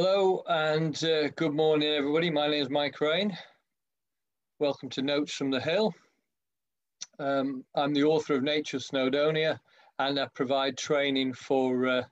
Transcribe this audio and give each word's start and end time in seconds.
Hello 0.00 0.44
and 0.46 1.02
uh, 1.02 1.26
good 1.34 1.52
morning, 1.52 1.88
everybody. 1.88 2.30
My 2.30 2.46
name 2.46 2.62
is 2.62 2.70
Mike 2.70 3.00
Raine. 3.00 3.36
Welcome 4.60 4.88
to 4.90 5.02
Notes 5.02 5.32
from 5.32 5.50
the 5.50 5.58
Hill. 5.58 5.92
Um, 7.18 7.64
I'm 7.74 7.92
the 7.92 8.04
author 8.04 8.36
of 8.36 8.44
Nature 8.44 8.78
Snowdonia 8.78 9.58
and 9.98 10.20
I 10.20 10.28
provide 10.36 10.78
training 10.78 11.32
for 11.32 11.88
uh, 11.88 12.02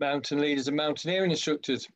mountain 0.00 0.38
leaders 0.38 0.68
and 0.68 0.76
mountaineering 0.76 1.30
instructors. 1.30 1.88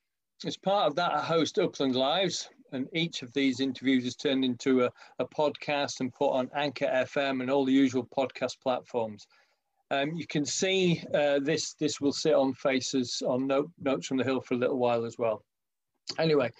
As 0.46 0.56
part 0.56 0.86
of 0.86 0.96
that, 0.96 1.12
I 1.12 1.20
host 1.20 1.58
Upland 1.58 1.94
Lives, 1.94 2.48
and 2.72 2.88
each 2.94 3.20
of 3.20 3.34
these 3.34 3.60
interviews 3.60 4.06
is 4.06 4.16
turned 4.16 4.46
into 4.46 4.84
a, 4.84 4.90
a 5.18 5.26
podcast 5.26 6.00
and 6.00 6.10
put 6.10 6.30
on 6.30 6.50
Anchor 6.56 6.86
FM 6.86 7.42
and 7.42 7.50
all 7.50 7.66
the 7.66 7.72
usual 7.72 8.08
podcast 8.16 8.58
platforms. 8.62 9.26
Um, 9.90 10.12
you 10.14 10.26
can 10.26 10.44
see 10.44 11.02
uh, 11.14 11.40
this, 11.42 11.74
this 11.74 12.00
will 12.00 12.12
sit 12.12 12.34
on 12.34 12.54
Faces 12.54 13.22
on 13.26 13.46
note, 13.46 13.70
Notes 13.80 14.06
from 14.06 14.16
the 14.16 14.24
Hill 14.24 14.40
for 14.40 14.54
a 14.54 14.58
little 14.58 14.78
while 14.78 15.04
as 15.04 15.16
well. 15.18 15.42
Anyway, 16.18 16.50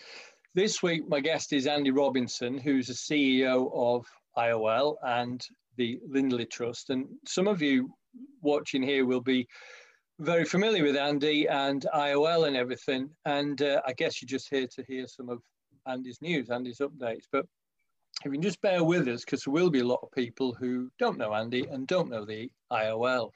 this 0.54 0.82
week 0.82 1.08
my 1.08 1.20
guest 1.20 1.52
is 1.52 1.66
Andy 1.66 1.90
Robinson, 1.90 2.58
who's 2.58 2.86
the 2.86 2.92
CEO 2.94 3.70
of 3.74 4.06
IOL 4.36 4.96
and 5.02 5.44
the 5.76 5.98
Lindley 6.06 6.46
Trust. 6.46 6.90
And 6.90 7.06
some 7.26 7.48
of 7.48 7.62
you 7.62 7.90
watching 8.42 8.82
here 8.82 9.04
will 9.06 9.20
be 9.20 9.46
very 10.20 10.44
familiar 10.44 10.84
with 10.84 10.96
Andy 10.96 11.48
and 11.48 11.86
IOL 11.94 12.46
and 12.46 12.56
everything. 12.56 13.10
And 13.24 13.60
uh, 13.62 13.80
I 13.86 13.92
guess 13.94 14.20
you're 14.20 14.28
just 14.28 14.48
here 14.48 14.68
to 14.68 14.84
hear 14.86 15.06
some 15.06 15.28
of 15.28 15.40
Andy's 15.86 16.20
news, 16.22 16.50
Andy's 16.50 16.78
updates. 16.78 17.24
But 17.32 17.46
if 18.20 18.26
you 18.26 18.32
can 18.32 18.42
just 18.42 18.62
bear 18.62 18.82
with 18.84 19.08
us, 19.08 19.24
because 19.24 19.44
there 19.44 19.52
will 19.52 19.70
be 19.70 19.80
a 19.80 19.86
lot 19.86 20.00
of 20.02 20.10
people 20.12 20.54
who 20.54 20.90
don't 20.98 21.18
know 21.18 21.34
Andy 21.34 21.66
and 21.70 21.86
don't 21.86 22.10
know 22.10 22.24
the 22.24 22.50
IOL. 22.72 23.30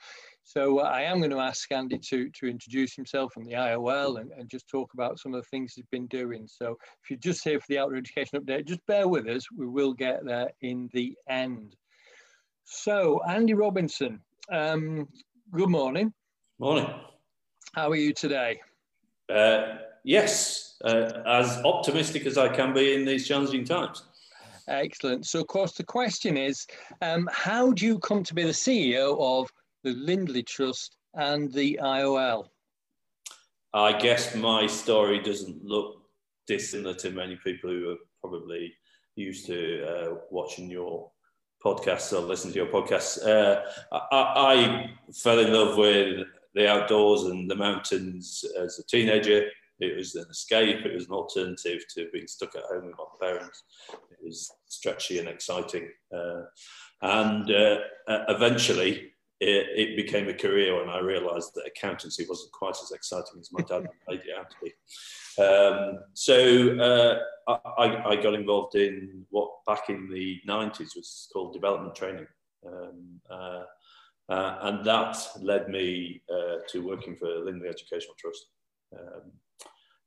So 0.45 0.79
uh, 0.79 0.85
I 0.85 1.03
am 1.03 1.19
going 1.19 1.31
to 1.31 1.41
ask 1.41 1.71
Andy 1.71 1.99
to, 1.99 2.31
to 2.31 2.47
introduce 2.47 2.95
himself 2.95 3.37
and 3.37 3.45
the 3.45 3.53
IOL 3.53 4.19
and, 4.19 4.33
and 4.33 4.49
just 4.49 4.67
talk 4.67 4.95
about 4.95 5.19
some 5.19 5.35
of 5.35 5.43
the 5.43 5.49
things 5.49 5.75
he's 5.75 5.85
been 5.91 6.07
doing. 6.07 6.47
So 6.47 6.79
if 7.03 7.11
you're 7.11 7.19
just 7.19 7.45
here 7.45 7.61
for 7.61 7.67
the 7.69 7.79
outdoor 7.79 7.99
education 7.99 8.41
update, 8.41 8.67
just 8.67 8.87
bear 8.87 9.09
with 9.09 9.29
us. 9.29 9.45
We 9.55 9.67
will 9.67 9.93
get 9.93 10.25
there 10.25 10.51
in 10.63 10.89
the 10.95 11.15
end. 11.29 11.77
So 12.65 13.21
Andy 13.29 13.53
Robinson, 13.53 14.21
um, 14.51 15.07
good 15.53 15.69
morning. 15.69 16.15
Morning. 16.59 16.89
How 17.75 17.91
are 17.91 17.97
you 17.97 18.15
today? 18.15 18.61
Uh, 19.29 19.77
yes, 20.03 20.77
uh, 20.83 21.23
as 21.27 21.59
optimistic 21.59 22.25
as 22.25 22.39
I 22.39 22.49
can 22.49 22.73
be 22.73 22.95
in 22.95 23.05
these 23.05 23.29
challenging 23.29 23.65
times. 23.65 24.05
Excellent. 24.69 25.27
So, 25.27 25.41
of 25.41 25.47
course, 25.47 25.73
the 25.73 25.85
question 25.85 26.37
is 26.37 26.67
um, 27.01 27.29
how 27.33 27.73
do 27.73 27.87
you 27.87 27.99
come 27.99 28.23
to 28.25 28.35
be 28.35 28.45
the 28.45 28.51
CEO 28.51 29.19
of 29.19 29.51
the 29.83 29.93
Lindley 29.93 30.43
Trust 30.43 30.97
and 31.15 31.53
the 31.53 31.81
IOL? 31.83 32.47
I 33.73 33.99
guess 33.99 34.35
my 34.35 34.67
story 34.67 35.21
doesn't 35.21 35.65
look 35.65 36.03
dissimilar 36.47 36.95
to 36.95 37.11
many 37.11 37.37
people 37.37 37.71
who 37.71 37.91
are 37.91 37.97
probably 38.21 38.73
used 39.17 39.47
to 39.47 39.87
uh, 39.87 40.15
watching 40.31 40.71
your 40.71 41.11
podcasts 41.65 42.13
or 42.13 42.21
listening 42.21 42.55
to 42.55 42.61
your 42.61 42.69
podcasts. 42.69 43.25
Uh, 43.27 43.63
I, 43.93 44.07
I, 44.13 44.91
fell 45.13 45.39
in 45.39 45.53
love 45.53 45.77
with 45.77 46.27
the 46.55 46.69
outdoors 46.69 47.25
and 47.25 47.51
the 47.51 47.57
mountains 47.57 48.45
as 48.59 48.79
a 48.79 48.87
teenager. 48.87 49.49
It 49.81 49.97
was 49.97 50.15
an 50.15 50.27
escape. 50.31 50.85
It 50.85 50.95
was 50.95 51.07
an 51.07 51.13
alternative 51.13 51.85
to 51.95 52.09
being 52.13 52.27
stuck 52.27 52.55
at 52.57 52.65
home 52.65 52.87
with 52.87 52.97
my 52.97 53.27
parents. 53.29 53.63
It 53.93 54.19
was 54.23 54.51
stretchy 54.67 55.19
and 55.19 55.29
exciting. 55.29 55.89
Uh, 56.15 56.43
and 57.03 57.51
uh, 57.51 57.79
eventually, 58.29 59.13
it, 59.41 59.67
it, 59.77 59.97
became 59.97 60.29
a 60.29 60.35
career 60.35 60.77
when 60.77 60.89
I 60.89 60.99
realised 60.99 61.53
that 61.55 61.67
accountancy 61.67 62.27
wasn't 62.29 62.51
quite 62.53 62.75
as 62.83 62.91
exciting 62.93 63.39
as 63.41 63.53
my 63.53 63.63
dad 63.63 63.87
made 64.09 64.21
it 64.21 64.37
out 64.37 64.51
to 64.51 64.57
be. 64.63 64.73
Um, 65.41 66.01
so 66.15 66.77
uh, 66.81 67.57
I, 67.79 68.03
I, 68.05 68.17
got 68.17 68.35
involved 68.35 68.75
in 68.75 69.25
what 69.31 69.49
back 69.65 69.91
in 69.91 70.11
the 70.11 70.41
90s 70.49 70.97
was 70.97 71.29
called 71.33 71.53
development 71.53 71.95
training. 71.95 72.27
Um, 72.67 73.21
uh, 73.31 73.63
uh, 74.29 74.59
and 74.63 74.85
that 74.85 75.17
led 75.41 75.69
me 75.69 76.21
uh, 76.29 76.57
to 76.71 76.85
working 76.85 77.17
for 77.17 77.29
Lindley 77.29 77.69
Educational 77.69 78.15
Trust. 78.19 78.47
Um, 78.93 79.31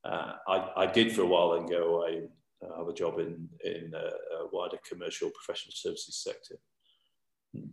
uh, 0.03 0.34
I, 0.47 0.72
I, 0.78 0.85
did 0.88 1.13
for 1.13 1.22
a 1.22 1.28
while 1.28 1.53
then 1.53 1.67
go 1.67 1.95
away 1.95 2.23
uh, 2.63 2.78
have 2.78 2.88
a 2.88 2.94
job 2.94 3.19
in, 3.19 3.47
in 3.63 3.94
a, 3.94 4.44
a 4.44 4.47
wider 4.51 4.78
commercial 4.88 5.29
professional 5.31 5.73
services 5.73 6.16
sector 6.16 6.56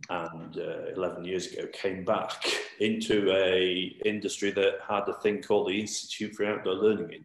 and 0.09 0.57
uh, 0.57 0.91
11 0.95 1.23
years 1.23 1.47
ago 1.47 1.67
came 1.71 2.03
back 2.03 2.45
into 2.79 3.31
a 3.31 3.95
industry 4.05 4.51
that 4.51 4.79
had 4.87 5.07
a 5.07 5.13
thing 5.21 5.41
called 5.41 5.69
the 5.69 5.79
Institute 5.79 6.35
for 6.35 6.45
Outdoor 6.45 6.75
Learning 6.75 7.13
in. 7.13 7.23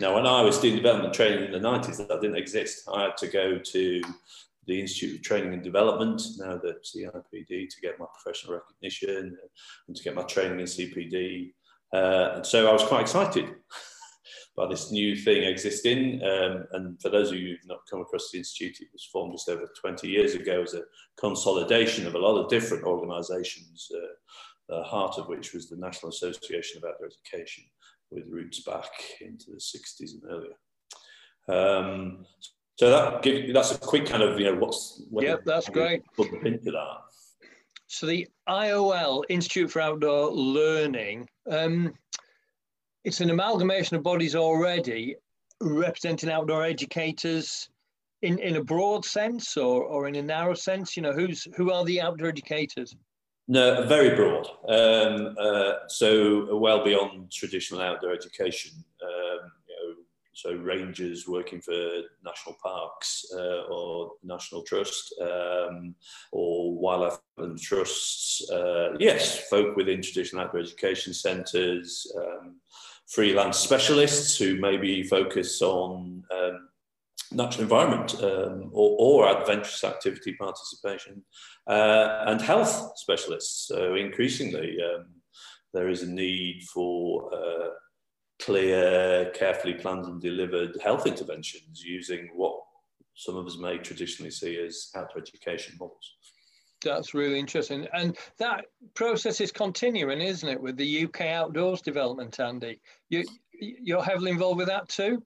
Now, 0.00 0.14
when 0.14 0.26
I 0.26 0.40
was 0.42 0.58
doing 0.58 0.76
development 0.76 1.14
training 1.14 1.44
in 1.44 1.52
the 1.52 1.58
90s, 1.58 1.98
that 1.98 2.20
didn't 2.20 2.36
exist. 2.36 2.88
I 2.92 3.02
had 3.02 3.16
to 3.18 3.26
go 3.28 3.58
to 3.58 4.02
the 4.66 4.80
Institute 4.80 5.16
of 5.16 5.22
Training 5.22 5.52
and 5.52 5.62
Development, 5.62 6.20
now 6.38 6.56
the 6.56 6.76
CIPD, 6.82 7.68
to 7.68 7.80
get 7.80 7.98
my 7.98 8.06
professional 8.14 8.54
recognition 8.54 9.36
and 9.86 9.96
to 9.96 10.02
get 10.02 10.14
my 10.14 10.22
training 10.22 10.60
in 10.60 10.66
CPD. 10.66 11.52
Uh, 11.92 12.36
and 12.36 12.46
so 12.46 12.68
I 12.68 12.72
was 12.72 12.84
quite 12.84 13.02
excited 13.02 13.44
by 14.56 14.66
this 14.66 14.92
new 14.92 15.16
thing 15.16 15.44
existing. 15.44 16.22
Um, 16.22 16.64
and 16.72 17.00
for 17.00 17.08
those 17.08 17.30
of 17.30 17.38
you 17.38 17.50
who've 17.50 17.68
not 17.68 17.86
come 17.90 18.00
across 18.00 18.30
the 18.30 18.38
Institute, 18.38 18.80
it 18.80 18.88
was 18.92 19.08
formed 19.10 19.32
just 19.32 19.48
over 19.48 19.68
20 19.80 20.08
years 20.08 20.34
ago 20.34 20.62
as 20.62 20.74
a 20.74 20.82
consolidation 21.18 22.06
of 22.06 22.14
a 22.14 22.18
lot 22.18 22.38
of 22.38 22.50
different 22.50 22.84
organisations, 22.84 23.90
uh, 23.94 24.06
the 24.68 24.82
heart 24.82 25.18
of 25.18 25.28
which 25.28 25.54
was 25.54 25.68
the 25.68 25.76
National 25.76 26.10
Association 26.10 26.78
of 26.78 26.84
Outdoor 26.84 27.08
Education, 27.08 27.64
with 28.10 28.26
roots 28.28 28.60
back 28.60 28.90
into 29.20 29.46
the 29.50 29.56
60s 29.56 30.12
and 30.12 30.22
earlier. 30.30 30.54
Um, 31.48 32.26
so 32.78 32.90
that 32.90 33.22
give, 33.22 33.52
that's 33.52 33.74
a 33.74 33.78
quick 33.78 34.06
kind 34.06 34.22
of 34.22 34.38
you 34.40 34.46
know 34.46 34.58
what's 34.58 35.02
yep 35.12 35.42
that's 35.44 35.68
great 35.68 36.02
into 36.44 36.70
that. 36.70 36.98
So 37.86 38.06
the 38.06 38.26
IOL 38.48 39.24
Institute 39.28 39.70
for 39.70 39.80
Outdoor 39.80 40.30
Learning. 40.30 41.28
Um, 41.50 41.92
it's 43.04 43.20
an 43.20 43.30
amalgamation 43.30 43.96
of 43.96 44.02
bodies 44.02 44.34
already 44.34 45.16
representing 45.60 46.30
outdoor 46.30 46.64
educators 46.64 47.68
in, 48.22 48.38
in 48.38 48.56
a 48.56 48.64
broad 48.64 49.04
sense 49.04 49.56
or, 49.56 49.82
or 49.82 50.08
in 50.08 50.16
a 50.16 50.22
narrow 50.22 50.54
sense? 50.54 50.96
You 50.96 51.02
know, 51.02 51.12
who's 51.12 51.46
who 51.56 51.72
are 51.72 51.84
the 51.84 52.00
outdoor 52.00 52.28
educators? 52.28 52.94
No, 53.48 53.84
very 53.86 54.14
broad. 54.14 54.46
Um, 54.68 55.34
uh, 55.38 55.72
so 55.88 56.56
well 56.56 56.84
beyond 56.84 57.32
traditional 57.32 57.82
outdoor 57.82 58.12
education. 58.12 58.72
So 60.34 60.54
rangers 60.54 61.28
working 61.28 61.60
for 61.60 62.02
national 62.24 62.56
parks 62.62 63.24
uh, 63.34 63.64
or 63.70 64.12
national 64.22 64.62
trust 64.62 65.14
um, 65.20 65.94
or 66.32 66.74
wildlife 66.74 67.18
and 67.38 67.60
trusts. 67.60 68.50
Uh, 68.50 68.96
yes, 68.98 69.48
folk 69.48 69.76
within 69.76 70.00
traditional 70.00 70.44
outdoor 70.44 70.60
education 70.60 71.12
centres. 71.12 72.10
Um, 72.16 72.56
freelance 73.08 73.58
specialists 73.58 74.38
who 74.38 74.58
maybe 74.58 75.02
focus 75.02 75.60
on 75.60 76.24
um, 76.34 76.68
natural 77.30 77.62
environment 77.62 78.14
um, 78.22 78.70
or, 78.72 79.24
or, 79.26 79.28
adventurous 79.28 79.84
activity 79.84 80.34
participation, 80.34 81.22
uh, 81.66 82.24
and 82.26 82.40
health 82.40 82.92
specialists. 82.96 83.68
So 83.68 83.94
increasingly, 83.94 84.76
um, 84.82 85.06
there 85.74 85.88
is 85.88 86.02
a 86.02 86.10
need 86.10 86.62
for 86.72 87.32
uh, 87.34 87.68
clear, 88.44 89.30
carefully 89.34 89.74
planned 89.74 90.06
and 90.06 90.20
delivered 90.20 90.76
health 90.82 91.06
interventions 91.06 91.82
using 91.84 92.28
what 92.34 92.56
some 93.14 93.36
of 93.36 93.46
us 93.46 93.58
may 93.58 93.78
traditionally 93.78 94.30
see 94.30 94.58
as 94.58 94.90
outdoor 94.96 95.20
education 95.22 95.76
models. 95.78 96.16
That's 96.84 97.14
really 97.14 97.38
interesting. 97.38 97.86
And 97.92 98.16
that 98.38 98.64
process 98.94 99.40
is 99.40 99.52
continuing, 99.52 100.20
isn't 100.20 100.48
it, 100.48 100.60
with 100.60 100.76
the 100.76 101.04
UK 101.04 101.22
outdoors 101.22 101.80
development, 101.80 102.40
Andy? 102.40 102.80
You, 103.08 103.24
you're 103.52 104.02
heavily 104.02 104.32
involved 104.32 104.58
with 104.58 104.68
that 104.68 104.88
too? 104.88 105.22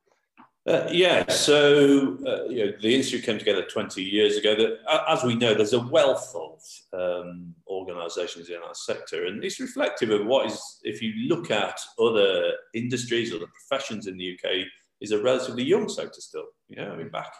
Uh, 0.66 0.88
yeah, 0.90 1.24
so 1.28 2.18
uh, 2.26 2.44
you 2.48 2.66
know, 2.66 2.72
the 2.80 2.92
institute 2.92 3.24
came 3.24 3.38
together 3.38 3.62
20 3.62 4.02
years 4.02 4.36
ago. 4.36 4.56
That, 4.56 4.78
as 5.08 5.22
we 5.22 5.36
know, 5.36 5.54
there's 5.54 5.74
a 5.74 5.80
wealth 5.80 6.34
of 6.34 6.60
um, 6.92 7.54
organisations 7.68 8.48
in 8.48 8.56
our 8.56 8.74
sector, 8.74 9.26
and 9.26 9.44
it's 9.44 9.60
reflective 9.60 10.10
of 10.10 10.26
what 10.26 10.46
is, 10.46 10.80
if 10.82 11.00
you 11.00 11.12
look 11.28 11.52
at 11.52 11.78
other 12.00 12.52
industries 12.74 13.32
or 13.32 13.38
the 13.38 13.46
professions 13.46 14.08
in 14.08 14.16
the 14.16 14.36
UK, 14.36 14.66
is 15.00 15.12
a 15.12 15.22
relatively 15.22 15.64
young 15.64 15.88
sector 15.88 16.20
still. 16.20 16.46
Yeah, 16.68 16.90
I 16.90 16.96
mean, 16.96 17.10
back 17.10 17.32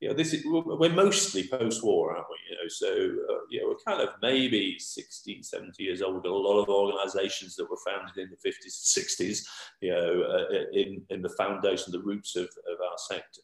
you 0.00 0.08
know, 0.08 0.14
this 0.14 0.32
is, 0.32 0.44
we're 0.46 0.92
mostly 0.92 1.48
post-war, 1.48 2.14
aren't 2.14 2.28
we? 2.30 2.36
You 2.50 2.56
know, 2.56 2.68
so 2.68 3.34
uh, 3.34 3.40
you 3.50 3.60
know, 3.60 3.68
we're 3.68 3.92
kind 3.92 4.00
of 4.00 4.14
maybe 4.22 4.78
60, 4.78 5.42
70 5.42 5.82
years 5.82 6.02
old. 6.02 6.14
We've 6.14 6.22
got 6.22 6.32
a 6.32 6.38
lot 6.38 6.62
of 6.62 6.68
organisations 6.68 7.56
that 7.56 7.68
were 7.68 7.78
founded 7.84 8.16
in 8.16 8.30
the 8.30 8.48
50s 8.48 8.96
and 8.96 9.04
60s, 9.04 9.46
you 9.80 9.90
know, 9.90 10.22
uh, 10.22 10.54
in, 10.72 11.02
in 11.10 11.22
the 11.22 11.28
foundation, 11.30 11.90
the 11.90 12.02
roots 12.02 12.36
of, 12.36 12.44
of 12.44 12.78
our 12.80 12.96
sector. 13.08 13.42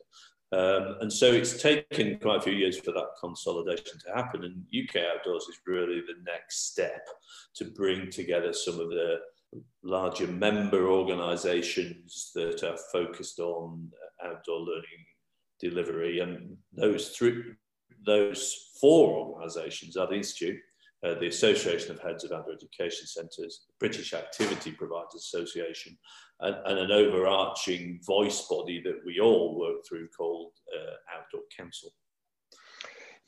Um, 0.52 0.98
and 1.00 1.12
so 1.12 1.32
it's 1.32 1.60
taken 1.60 2.20
quite 2.20 2.38
a 2.38 2.42
few 2.42 2.52
years 2.52 2.78
for 2.78 2.92
that 2.92 3.08
consolidation 3.20 3.98
to 4.06 4.14
happen. 4.14 4.44
And 4.44 4.64
UK 4.72 5.02
Outdoors 5.02 5.48
is 5.48 5.58
really 5.66 6.02
the 6.02 6.22
next 6.24 6.70
step 6.70 7.04
to 7.56 7.64
bring 7.64 8.10
together 8.10 8.52
some 8.52 8.78
of 8.78 8.90
the 8.90 9.16
larger 9.82 10.26
member 10.26 10.88
organisations 10.88 12.30
that 12.34 12.62
are 12.62 12.78
focused 12.92 13.38
on 13.38 13.90
outdoor 14.24 14.60
learning 14.60 15.04
delivery, 15.60 16.20
and 16.20 16.56
those 16.72 17.10
three, 17.10 17.42
those 18.06 18.72
four 18.80 19.16
organisations 19.16 19.96
are 19.96 20.06
the 20.06 20.16
Institute, 20.16 20.60
uh, 21.04 21.14
the 21.14 21.26
Association 21.26 21.92
of 21.92 22.00
Heads 22.00 22.24
of 22.24 22.32
Outdoor 22.32 22.54
Education 22.54 23.06
Centres, 23.06 23.64
the 23.66 23.74
British 23.78 24.14
Activity 24.14 24.72
Providers 24.72 25.14
Association, 25.16 25.96
and, 26.40 26.56
and, 26.64 26.78
an 26.78 26.90
overarching 26.90 28.00
voice 28.06 28.46
body 28.48 28.82
that 28.82 29.00
we 29.04 29.20
all 29.20 29.58
work 29.58 29.76
through 29.86 30.08
called 30.16 30.52
uh, 30.74 31.18
Outdoor 31.18 31.42
Council. 31.56 31.90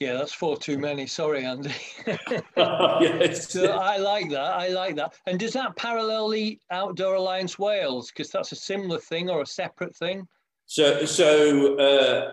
Yeah, 0.00 0.12
that's 0.12 0.34
four 0.34 0.58
too 0.58 0.78
many. 0.78 1.06
Sorry, 1.06 1.44
Andy. 1.44 1.75
yes. 2.56 3.50
So 3.50 3.78
I 3.78 3.96
like 3.96 4.28
that. 4.31 4.52
I 4.52 4.69
like 4.69 4.94
that. 4.96 5.14
And 5.26 5.38
does 5.40 5.54
that 5.54 5.75
parallel 5.76 6.28
the 6.28 6.58
Outdoor 6.70 7.14
Alliance 7.14 7.58
Wales? 7.58 8.10
Because 8.10 8.31
that's 8.31 8.52
a 8.52 8.56
similar 8.56 8.98
thing 8.98 9.31
or 9.31 9.40
a 9.40 9.46
separate 9.46 9.96
thing? 9.96 10.28
So, 10.66 11.06
so 11.06 11.78
uh, 11.78 12.32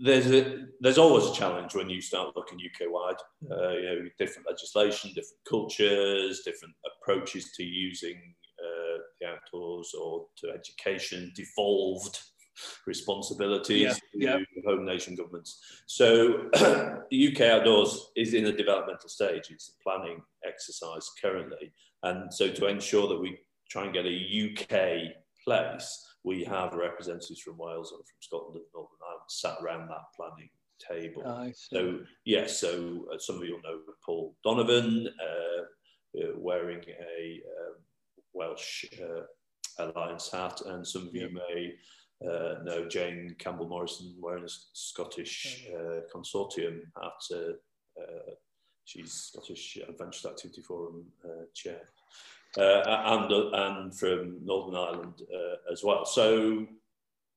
there's 0.00 0.26
a, 0.32 0.66
there's 0.80 0.98
always 0.98 1.26
a 1.26 1.34
challenge 1.34 1.76
when 1.76 1.88
you 1.88 2.00
start 2.00 2.34
looking 2.34 2.58
UK 2.58 2.90
wide. 2.90 3.14
Uh, 3.48 3.70
you 3.70 3.82
know, 3.82 4.08
different 4.18 4.48
legislation, 4.48 5.10
different 5.10 5.38
cultures, 5.48 6.42
different 6.44 6.74
approaches 7.00 7.52
to 7.52 7.62
using 7.62 8.34
uh, 8.58 8.98
the 9.20 9.28
outdoors 9.28 9.92
or 10.00 10.26
to 10.38 10.50
education, 10.50 11.32
devolved 11.36 12.18
responsibilities 12.86 14.00
yeah, 14.14 14.36
to 14.36 14.42
yeah. 14.42 14.62
home 14.66 14.84
nation 14.84 15.14
governments. 15.14 15.82
So 15.86 16.48
the 16.52 17.32
UK 17.32 17.40
outdoors 17.42 18.10
is 18.16 18.34
in 18.34 18.46
a 18.46 18.52
developmental 18.52 19.08
stage. 19.08 19.50
It's 19.50 19.70
a 19.70 19.82
planning 19.82 20.22
exercise 20.46 21.10
currently, 21.20 21.72
and 22.02 22.32
so 22.32 22.48
to 22.48 22.66
ensure 22.66 23.08
that 23.08 23.20
we 23.20 23.38
try 23.68 23.84
and 23.84 23.94
get 23.94 24.06
a 24.06 24.50
UK 24.50 25.12
place 25.44 26.06
we 26.26 26.42
have 26.42 26.74
representatives 26.74 27.40
from 27.40 27.56
Wales 27.56 27.92
and 27.92 28.04
from 28.04 28.16
Scotland 28.18 28.56
and 28.56 28.64
Northern 28.74 28.98
Ireland 29.08 29.22
sat 29.28 29.58
around 29.62 29.88
that 29.88 30.12
planning 30.16 30.50
table. 30.78 31.22
Oh, 31.24 31.52
so 31.54 32.00
yes, 32.24 32.58
so 32.60 33.06
uh, 33.14 33.18
some 33.18 33.36
of 33.36 33.44
you 33.44 33.54
will 33.54 33.62
know 33.62 33.78
Paul 34.04 34.34
Donovan 34.42 35.08
uh, 35.22 36.20
uh, 36.20 36.32
wearing 36.36 36.80
a 36.80 37.40
um, 37.60 37.76
Welsh 38.34 38.86
uh, 39.00 39.22
Alliance 39.78 40.28
hat, 40.32 40.60
and 40.66 40.84
some 40.84 41.06
of 41.06 41.14
you 41.14 41.30
may 41.32 41.74
uh, 42.24 42.88
Jane 42.88 43.34
Campbell 43.38 43.68
Morrison 43.68 44.14
wearing 44.20 44.44
a 44.44 44.48
Scottish 44.72 45.66
uh, 45.74 46.00
Consortium 46.14 46.80
hat. 47.00 47.56
she's 48.84 49.12
Scottish 49.12 49.78
Adventure 49.88 50.28
Activity 50.28 50.62
Forum 50.62 51.04
chair 51.54 51.88
uh, 52.56 52.82
and, 52.86 53.32
and 53.32 53.98
from 53.98 54.38
Northern 54.44 54.76
Ireland 54.76 55.22
uh, 55.32 55.72
as 55.72 55.82
well. 55.84 56.04
So 56.04 56.66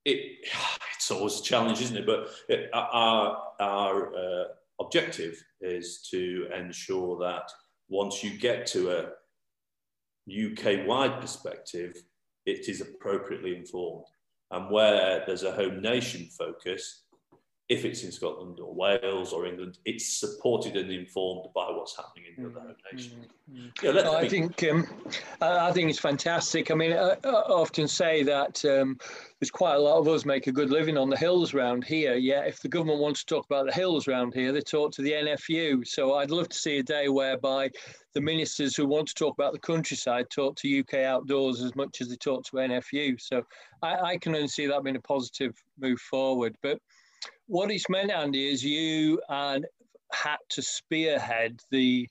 it, 0.05 0.47
it's 0.95 1.11
always 1.11 1.39
a 1.39 1.43
challenge, 1.43 1.81
isn't 1.81 1.97
it? 1.97 2.05
But 2.05 2.29
it, 2.47 2.69
our, 2.73 3.41
our 3.59 4.15
uh, 4.15 4.43
objective 4.79 5.43
is 5.61 6.07
to 6.11 6.47
ensure 6.55 7.19
that 7.19 7.51
once 7.89 8.23
you 8.23 8.37
get 8.37 8.67
to 8.67 8.91
a 8.91 9.09
UK 10.29 10.85
wide 10.87 11.19
perspective, 11.19 11.95
it 12.45 12.69
is 12.69 12.81
appropriately 12.81 13.55
informed. 13.55 14.05
And 14.51 14.69
where 14.71 15.23
there's 15.25 15.43
a 15.43 15.51
home 15.51 15.81
nation 15.81 16.27
focus, 16.37 17.03
if 17.69 17.85
it's 17.85 18.03
in 18.03 18.11
Scotland 18.11 18.59
or 18.59 18.73
Wales 18.73 19.31
or 19.31 19.45
England, 19.45 19.77
it's 19.85 20.19
supported 20.19 20.75
and 20.75 20.91
informed 20.91 21.45
by 21.53 21.67
what's 21.69 21.95
happening 21.95 22.25
in 22.35 22.43
the 22.43 22.49
other 22.49 22.61
home 22.61 22.69
mm, 22.71 22.93
nation. 22.93 23.25
Mm, 23.53 23.71
mm. 23.71 24.03
Yeah, 24.03 24.09
I 24.09 24.27
think 24.27 24.63
um, 24.63 24.87
I 25.39 25.71
think 25.71 25.91
it's 25.91 25.99
fantastic. 25.99 26.71
I 26.71 26.73
mean, 26.73 26.93
I, 26.93 27.15
I 27.23 27.29
often 27.29 27.87
say 27.87 28.23
that 28.23 28.65
um, 28.65 28.97
there's 29.39 29.51
quite 29.51 29.75
a 29.75 29.79
lot 29.79 29.99
of 29.99 30.07
us 30.07 30.25
make 30.25 30.47
a 30.47 30.51
good 30.51 30.71
living 30.71 30.97
on 30.97 31.11
the 31.11 31.17
hills 31.17 31.53
around 31.53 31.83
here. 31.83 32.15
Yeah, 32.15 32.41
if 32.41 32.59
the 32.59 32.69
government 32.69 33.01
wants 33.01 33.23
to 33.23 33.35
talk 33.35 33.45
about 33.45 33.67
the 33.67 33.71
hills 33.71 34.07
around 34.07 34.33
here, 34.33 34.51
they 34.51 34.61
talk 34.61 34.91
to 34.93 35.03
the 35.03 35.11
NFU. 35.11 35.85
So 35.85 36.15
I'd 36.15 36.31
love 36.31 36.49
to 36.49 36.57
see 36.57 36.79
a 36.79 36.83
day 36.83 37.07
whereby 37.07 37.69
the 38.15 38.21
ministers 38.21 38.75
who 38.75 38.87
want 38.87 39.07
to 39.09 39.13
talk 39.13 39.35
about 39.35 39.53
the 39.53 39.59
countryside 39.59 40.25
talk 40.31 40.55
to 40.55 40.79
UK 40.79 41.05
outdoors 41.05 41.61
as 41.61 41.75
much 41.75 42.01
as 42.01 42.09
they 42.09 42.15
talk 42.15 42.43
to 42.45 42.57
NFU. 42.57 43.21
So 43.21 43.43
I, 43.83 43.95
I 43.95 44.17
can 44.17 44.33
only 44.33 44.47
see 44.47 44.65
that 44.65 44.83
being 44.83 44.95
a 44.95 45.01
positive 45.01 45.53
move 45.79 45.99
forward. 45.99 46.55
But 46.63 46.79
what 47.49 47.71
it's 47.71 47.89
meant, 47.89 48.11
Andy, 48.11 48.47
is 48.47 48.63
you 48.63 49.19
and 49.27 49.65
had 50.11 50.37
to 50.49 50.61
spearhead 50.61 51.59
the 51.71 52.07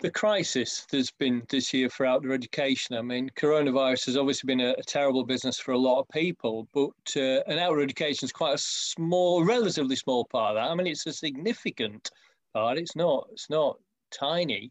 the 0.00 0.10
crisis 0.10 0.86
there's 0.90 1.10
been 1.10 1.42
this 1.48 1.72
year 1.72 1.88
for 1.88 2.04
outdoor 2.04 2.32
education. 2.32 2.96
I 2.96 3.02
mean, 3.02 3.30
coronavirus 3.38 4.06
has 4.06 4.16
obviously 4.18 4.46
been 4.46 4.60
a, 4.60 4.72
a 4.72 4.82
terrible 4.82 5.24
business 5.24 5.58
for 5.58 5.72
a 5.72 5.78
lot 5.78 6.00
of 6.00 6.08
people, 6.10 6.68
but 6.74 6.90
uh, 7.16 7.40
an 7.46 7.58
outdoor 7.58 7.80
education 7.80 8.26
is 8.26 8.32
quite 8.32 8.54
a 8.54 8.58
small, 8.58 9.42
relatively 9.42 9.96
small 9.96 10.26
part 10.26 10.50
of 10.50 10.56
that. 10.56 10.70
I 10.70 10.74
mean, 10.74 10.86
it's 10.86 11.06
a 11.06 11.12
significant 11.14 12.10
part. 12.52 12.76
It's 12.76 12.96
not. 12.96 13.28
It's 13.32 13.48
not 13.48 13.78
tiny, 14.12 14.70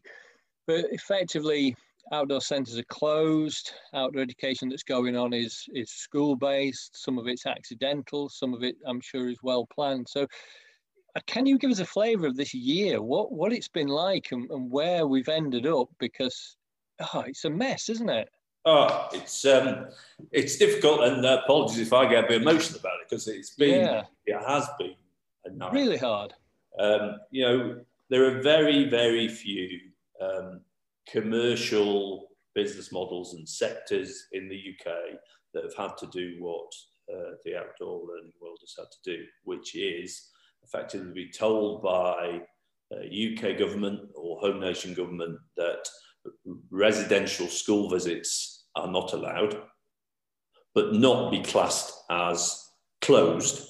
but 0.66 0.86
effectively, 0.90 1.76
outdoor 2.12 2.40
centres 2.40 2.78
are 2.78 2.84
closed. 2.84 3.72
Outdoor 3.94 4.22
education 4.22 4.68
that's 4.68 4.82
going 4.82 5.16
on 5.16 5.32
is 5.32 5.64
is 5.74 5.90
school 5.90 6.36
based. 6.36 7.02
Some 7.02 7.18
of 7.18 7.26
it's 7.26 7.46
accidental. 7.46 8.28
Some 8.28 8.54
of 8.54 8.62
it, 8.62 8.76
I'm 8.86 9.00
sure, 9.00 9.28
is 9.28 9.38
well 9.42 9.66
planned. 9.66 10.08
So, 10.08 10.26
uh, 11.16 11.20
can 11.26 11.46
you 11.46 11.58
give 11.58 11.70
us 11.70 11.80
a 11.80 11.86
flavour 11.86 12.26
of 12.26 12.36
this 12.36 12.54
year? 12.54 13.02
What 13.02 13.32
what 13.32 13.52
it's 13.52 13.68
been 13.68 13.88
like 13.88 14.32
and, 14.32 14.50
and 14.50 14.70
where 14.70 15.06
we've 15.06 15.28
ended 15.28 15.66
up? 15.66 15.88
Because 15.98 16.56
oh, 17.14 17.24
it's 17.26 17.44
a 17.44 17.50
mess, 17.50 17.88
isn't 17.88 18.10
it? 18.10 18.28
Oh, 18.64 19.08
it's 19.12 19.44
um, 19.44 19.86
it's 20.32 20.56
difficult, 20.56 21.04
and 21.04 21.24
uh, 21.24 21.42
apologies 21.44 21.78
if 21.78 21.92
I 21.92 22.08
get 22.08 22.24
a 22.24 22.28
bit 22.28 22.42
emotional 22.42 22.80
about 22.80 22.94
it 23.00 23.08
because 23.08 23.28
it's 23.28 23.50
been, 23.50 23.80
yeah. 23.80 24.02
it 24.26 24.42
has 24.44 24.68
been 24.76 24.96
really 25.72 25.96
hard. 25.96 26.34
Um, 26.78 27.20
you 27.30 27.44
know, 27.44 27.80
there 28.10 28.24
are 28.24 28.42
very, 28.42 28.88
very 28.88 29.28
few 29.28 29.80
um, 30.20 30.60
commercial 31.10 32.28
business 32.54 32.90
models 32.90 33.34
and 33.34 33.48
sectors 33.48 34.26
in 34.32 34.48
the 34.48 34.56
UK 34.56 34.92
that 35.54 35.64
have 35.64 35.76
had 35.76 35.96
to 35.98 36.06
do 36.06 36.36
what 36.40 36.70
uh, 37.12 37.32
the 37.44 37.56
outdoor 37.56 38.06
learning 38.06 38.32
world 38.40 38.58
has 38.60 38.74
had 38.76 38.86
to 38.90 39.16
do, 39.16 39.24
which 39.44 39.76
is 39.76 40.30
effectively 40.64 41.12
be 41.12 41.30
told 41.30 41.82
by 41.82 42.40
uh, 42.92 42.98
UK 42.98 43.58
government 43.58 44.00
or 44.14 44.40
home 44.40 44.60
nation 44.60 44.94
government 44.94 45.38
that 45.56 45.86
residential 46.70 47.46
school 47.46 47.88
visits 47.88 48.64
are 48.74 48.90
not 48.90 49.12
allowed, 49.12 49.62
but 50.74 50.94
not 50.94 51.30
be 51.30 51.42
classed 51.42 51.92
as 52.10 52.68
closed 53.00 53.68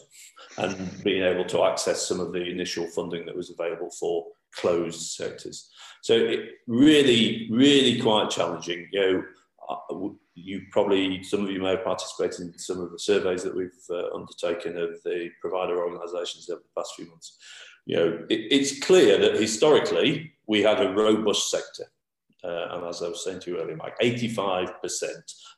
and 0.59 1.03
being 1.05 1.23
able 1.23 1.45
to 1.45 1.65
access 1.65 2.09
some 2.09 2.21
of 2.21 2.33
the 2.33 2.43
initial 2.43 2.87
funding 2.87 3.27
that 3.27 3.37
was 3.37 3.51
available 3.51 3.91
for 3.91 4.25
closed 4.57 5.01
sectors. 5.13 5.71
So 6.03 6.15
it 6.15 6.51
really, 6.67 7.49
really 7.51 8.01
quite 8.01 8.31
challenging. 8.31 8.89
You 8.93 9.01
know, 9.01 9.25
uh, 9.69 10.09
you 10.35 10.63
probably 10.71 11.23
some 11.23 11.45
of 11.45 11.51
you 11.51 11.61
may 11.61 11.71
have 11.71 11.85
participated 11.85 12.41
in 12.41 12.59
some 12.59 12.81
of 12.81 12.93
the 12.93 12.99
surveys 12.99 13.43
that 13.43 13.57
we've 13.57 13.71
uh, 13.91 14.15
undertaken 14.15 14.77
of 14.77 15.03
the 15.03 15.31
provider 15.41 15.83
organisations 15.83 16.49
over 16.51 16.63
the 16.63 16.81
past 16.81 16.95
few 16.95 17.07
months. 17.07 17.39
You 17.87 17.97
know, 17.97 18.27
it, 18.29 18.53
it's 18.53 18.81
clear 18.81 19.19
that 19.19 19.41
historically 19.41 20.33
we 20.47 20.63
had 20.63 20.81
a 20.81 20.93
robust 20.93 21.51
sector. 21.51 21.85
Uh, 22.45 22.69
and 22.73 22.87
as 22.87 23.03
I 23.03 23.09
was 23.09 23.25
saying 23.25 23.41
to 23.41 23.51
you 23.51 23.59
earlier, 23.59 23.77
Mike, 23.77 23.99
85% 24.01 24.71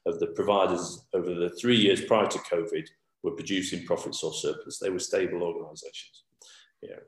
of 0.06 0.18
the 0.20 0.28
providers 0.28 1.04
over 1.12 1.34
the 1.34 1.50
three 1.50 1.76
years 1.76 2.02
prior 2.02 2.26
to 2.26 2.38
COVID 2.38 2.86
were 3.22 3.32
producing 3.32 3.84
profits 3.84 4.22
or 4.22 4.32
surplus. 4.32 4.78
They 4.78 4.90
were 4.90 4.98
stable 4.98 5.42
organisations. 5.42 6.24
You 6.82 6.90
know, 6.90 7.00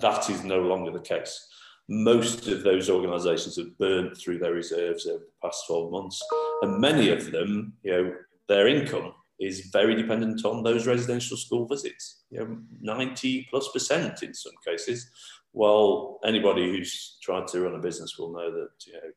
that 0.00 0.30
is 0.30 0.44
no 0.44 0.60
longer 0.60 0.90
the 0.90 1.00
case. 1.00 1.46
Most 1.88 2.48
of 2.48 2.62
those 2.62 2.90
organisations 2.90 3.56
have 3.56 3.78
burnt 3.78 4.16
through 4.16 4.38
their 4.38 4.52
reserves 4.52 5.06
over 5.06 5.20
the 5.20 5.30
past 5.42 5.64
12 5.66 5.90
months, 5.90 6.22
and 6.62 6.80
many 6.80 7.10
of 7.10 7.30
them, 7.30 7.72
you 7.82 7.92
know, 7.92 8.14
their 8.48 8.68
income 8.68 9.14
is 9.40 9.70
very 9.72 9.94
dependent 9.94 10.44
on 10.44 10.62
those 10.62 10.86
residential 10.86 11.36
school 11.36 11.66
visits. 11.66 12.24
You 12.30 12.40
know, 12.40 12.58
90 12.80 13.46
plus 13.50 13.68
percent 13.72 14.22
in 14.22 14.34
some 14.34 14.52
cases. 14.66 15.08
Well, 15.52 16.18
anybody 16.24 16.68
who's 16.68 17.18
tried 17.22 17.46
to 17.48 17.60
run 17.60 17.74
a 17.74 17.78
business 17.78 18.18
will 18.18 18.32
know 18.32 18.50
that 18.50 18.70
you 18.86 18.92
know 18.94 19.10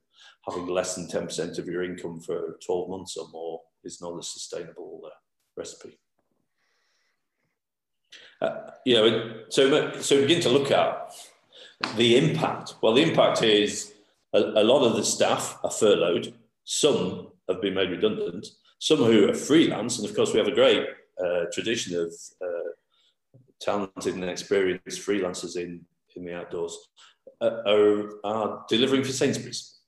having 0.48 0.68
less 0.68 0.96
than 0.96 1.08
10% 1.08 1.60
of 1.60 1.68
your 1.68 1.84
income 1.84 2.20
for 2.20 2.58
12 2.66 2.90
months 2.90 3.18
or 3.18 3.28
more 3.30 3.62
is 3.84 4.02
not 4.02 4.18
a 4.18 4.24
sustainable 4.24 5.02
uh, 5.06 5.10
recipe. 5.58 6.00
Uh, 8.42 8.72
you 8.86 8.96
know, 8.96 9.44
so 9.50 9.92
so 10.00 10.22
begin 10.22 10.42
to 10.42 10.50
look 10.50 10.72
at 10.72 11.14
the 11.96 12.18
impact. 12.18 12.76
Well, 12.82 12.94
the 12.94 13.04
impact 13.04 13.44
is 13.44 13.94
a, 14.34 14.40
a, 14.40 14.64
lot 14.64 14.84
of 14.84 14.96
the 14.96 15.04
staff 15.04 15.60
are 15.64 15.72
furloughed. 15.72 16.34
Some 16.64 17.28
have 17.48 17.62
been 17.62 17.76
made 17.76 17.92
redundant. 17.92 18.48
Some 18.80 19.00
who 19.00 19.30
are 19.30 19.34
freelance, 19.34 20.00
and 20.00 20.10
of 20.10 20.16
course, 20.16 20.34
we 20.34 20.40
have 20.40 20.48
a 20.48 20.56
great 20.56 20.88
uh, 21.24 21.46
tradition 21.54 21.96
of 21.96 22.14
uh, 22.42 22.72
talented 23.60 24.16
and 24.16 24.24
experienced 24.24 25.06
freelancers 25.06 25.56
in 25.56 25.86
in 26.16 26.26
the 26.26 26.36
outdoors 26.36 26.78
uh, 27.42 27.62
are, 27.66 28.10
are 28.24 28.66
delivering 28.70 29.04
for 29.04 29.12
Sainsbury's. 29.12 29.80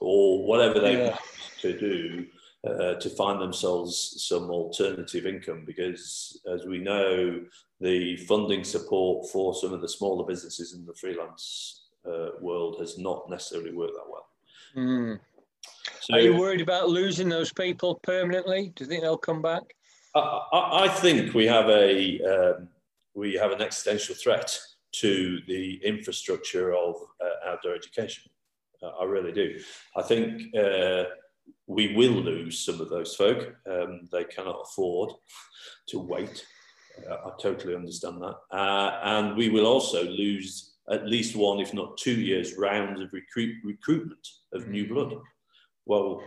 or 0.00 0.46
whatever 0.46 0.80
they 0.80 0.96
yeah. 0.96 1.08
want 1.08 1.20
to 1.60 1.78
do 1.78 2.26
uh, 2.66 2.94
to 2.94 3.08
find 3.10 3.40
themselves 3.40 4.22
some 4.26 4.50
alternative 4.50 5.26
income 5.26 5.64
because, 5.66 6.40
as 6.52 6.66
we 6.66 6.78
know, 6.78 7.40
the 7.80 8.16
funding 8.18 8.64
support 8.64 9.30
for 9.30 9.54
some 9.54 9.72
of 9.72 9.80
the 9.80 9.88
smaller 9.88 10.26
businesses 10.26 10.74
in 10.74 10.84
the 10.84 10.94
freelance 10.94 11.88
uh, 12.06 12.30
world 12.40 12.76
has 12.78 12.98
not 12.98 13.28
necessarily 13.30 13.72
worked 13.72 13.94
that 13.94 14.10
well. 14.10 14.28
Mm. 14.76 15.20
So, 16.00 16.14
Are 16.14 16.20
you 16.20 16.36
worried 16.36 16.60
about 16.60 16.88
losing 16.88 17.28
those 17.28 17.52
people 17.52 17.96
permanently? 18.02 18.72
Do 18.74 18.84
you 18.84 18.90
think 18.90 19.02
they'll 19.02 19.16
come 19.16 19.42
back? 19.42 19.62
I, 20.14 20.40
I 20.52 20.88
think 20.88 21.34
we 21.34 21.46
have 21.46 21.68
a 21.68 22.20
um, 22.22 22.68
we 23.14 23.34
have 23.34 23.52
an 23.52 23.62
existential 23.62 24.14
threat 24.14 24.58
to 24.92 25.40
the 25.46 25.80
infrastructure 25.84 26.74
of 26.74 26.96
uh, 27.20 27.50
outdoor 27.50 27.74
education. 27.74 28.24
Uh, 28.82 28.88
I 29.00 29.04
really 29.04 29.32
do. 29.32 29.60
I 29.96 30.02
think 30.02 30.54
uh, 30.54 31.04
we 31.66 31.94
will 31.94 32.12
lose 32.12 32.64
some 32.64 32.80
of 32.80 32.88
those 32.88 33.14
folk. 33.14 33.54
Um, 33.70 34.08
they 34.12 34.24
cannot 34.24 34.62
afford 34.64 35.12
to 35.88 35.98
wait. 35.98 36.46
Uh, 37.08 37.14
I 37.26 37.30
totally 37.40 37.74
understand 37.74 38.22
that. 38.22 38.36
Uh, 38.50 39.00
and 39.02 39.36
we 39.36 39.48
will 39.48 39.66
also 39.66 40.04
lose 40.04 40.74
at 40.90 41.06
least 41.06 41.36
one, 41.36 41.60
if 41.60 41.72
not 41.72 41.96
two 41.96 42.20
years, 42.20 42.56
rounds 42.58 43.00
of 43.00 43.12
recruit, 43.12 43.56
recruitment 43.64 44.26
of 44.52 44.68
new 44.68 44.88
blood. 44.88 45.14
Well, 45.86 46.22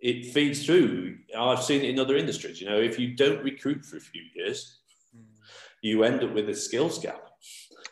it 0.00 0.32
feeds 0.32 0.64
through. 0.64 1.18
I've 1.36 1.62
seen 1.62 1.82
it 1.82 1.90
in 1.90 1.98
other 1.98 2.16
industries. 2.16 2.60
You 2.60 2.68
know, 2.68 2.78
if 2.78 2.98
you 2.98 3.14
don't 3.14 3.42
recruit 3.42 3.84
for 3.84 3.96
a 3.96 4.00
few 4.00 4.22
years, 4.34 4.78
you 5.82 6.02
end 6.02 6.22
up 6.24 6.34
with 6.34 6.48
a 6.48 6.54
skills 6.54 6.98
gap. 6.98 7.22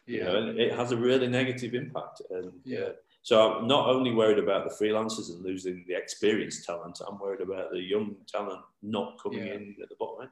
Yeah. 0.06 0.16
You 0.16 0.24
know, 0.24 0.36
and 0.36 0.60
it 0.60 0.72
has 0.72 0.92
a 0.92 0.96
really 0.96 1.28
negative 1.28 1.74
impact. 1.74 2.22
And 2.30 2.52
yeah. 2.64 2.90
So 3.26 3.58
I'm 3.58 3.66
not 3.66 3.88
only 3.88 4.12
worried 4.12 4.38
about 4.38 4.62
the 4.62 4.72
freelancers 4.72 5.30
and 5.30 5.42
losing 5.42 5.84
the 5.88 5.96
experienced 5.96 6.64
talent, 6.64 7.00
I'm 7.04 7.18
worried 7.18 7.40
about 7.40 7.72
the 7.72 7.80
young 7.80 8.14
talent 8.28 8.60
not 8.84 9.20
coming 9.20 9.44
yeah. 9.44 9.54
in 9.54 9.74
at 9.82 9.88
the 9.88 9.96
bottom 9.98 10.22
end. 10.22 10.30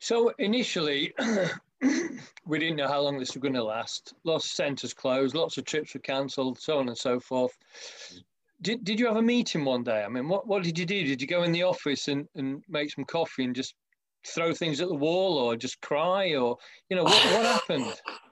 So 0.00 0.32
initially, 0.40 1.14
we 2.46 2.58
didn't 2.58 2.74
know 2.74 2.88
how 2.88 3.00
long 3.00 3.20
this 3.20 3.32
was 3.32 3.42
going 3.42 3.54
to 3.54 3.62
last. 3.62 4.14
Lots 4.24 4.46
of 4.46 4.50
centres 4.50 4.92
closed, 4.92 5.36
lots 5.36 5.56
of 5.56 5.66
trips 5.66 5.94
were 5.94 6.00
cancelled, 6.00 6.58
so 6.58 6.80
on 6.80 6.88
and 6.88 6.98
so 6.98 7.20
forth. 7.20 7.56
Mm. 8.12 8.24
Did, 8.60 8.82
did 8.82 8.98
you 8.98 9.06
have 9.06 9.16
a 9.16 9.22
meeting 9.22 9.64
one 9.64 9.84
day? 9.84 10.02
I 10.02 10.08
mean, 10.08 10.28
what, 10.28 10.48
what 10.48 10.64
did 10.64 10.76
you 10.76 10.84
do? 10.84 11.04
Did 11.04 11.22
you 11.22 11.28
go 11.28 11.44
in 11.44 11.52
the 11.52 11.62
office 11.62 12.08
and, 12.08 12.26
and 12.34 12.60
make 12.68 12.90
some 12.90 13.04
coffee 13.04 13.44
and 13.44 13.54
just 13.54 13.74
throw 14.26 14.52
things 14.52 14.80
at 14.80 14.88
the 14.88 14.96
wall 14.96 15.38
or 15.38 15.54
just 15.54 15.80
cry 15.80 16.34
or, 16.34 16.56
you 16.90 16.96
know, 16.96 17.04
what, 17.04 17.24
what 17.26 17.46
happened? 17.46 17.94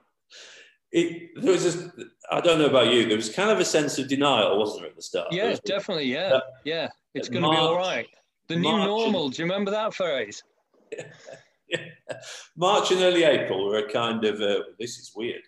it 0.91 1.29
there 1.41 1.53
was 1.53 1.89
I 2.31 2.41
don't 2.41 2.59
know 2.59 2.67
about 2.67 2.93
you. 2.93 3.07
There 3.07 3.17
was 3.17 3.29
kind 3.29 3.49
of 3.49 3.59
a 3.59 3.65
sense 3.65 3.97
of 3.97 4.07
denial, 4.07 4.57
wasn't 4.57 4.81
there, 4.81 4.89
at 4.89 4.95
the 4.95 5.01
start? 5.01 5.27
Yeah, 5.31 5.55
definitely. 5.65 6.11
Yeah, 6.11 6.33
uh, 6.33 6.41
yeah. 6.63 6.89
It's 7.13 7.29
going 7.29 7.43
to 7.43 7.49
be 7.49 7.55
all 7.57 7.77
right. 7.77 8.07
The 8.47 8.55
new 8.55 8.71
March 8.71 8.87
normal. 8.87 9.29
Do 9.29 9.41
you 9.41 9.45
remember 9.45 9.71
that 9.71 9.93
phrase? 9.93 10.43
Yeah. 10.91 11.79
March 12.55 12.91
and 12.91 13.01
early 13.01 13.23
April 13.23 13.65
were 13.65 13.79
a 13.79 13.91
kind 13.91 14.23
of 14.23 14.39
uh, 14.39 14.63
this 14.79 14.97
is 14.97 15.11
weird. 15.15 15.41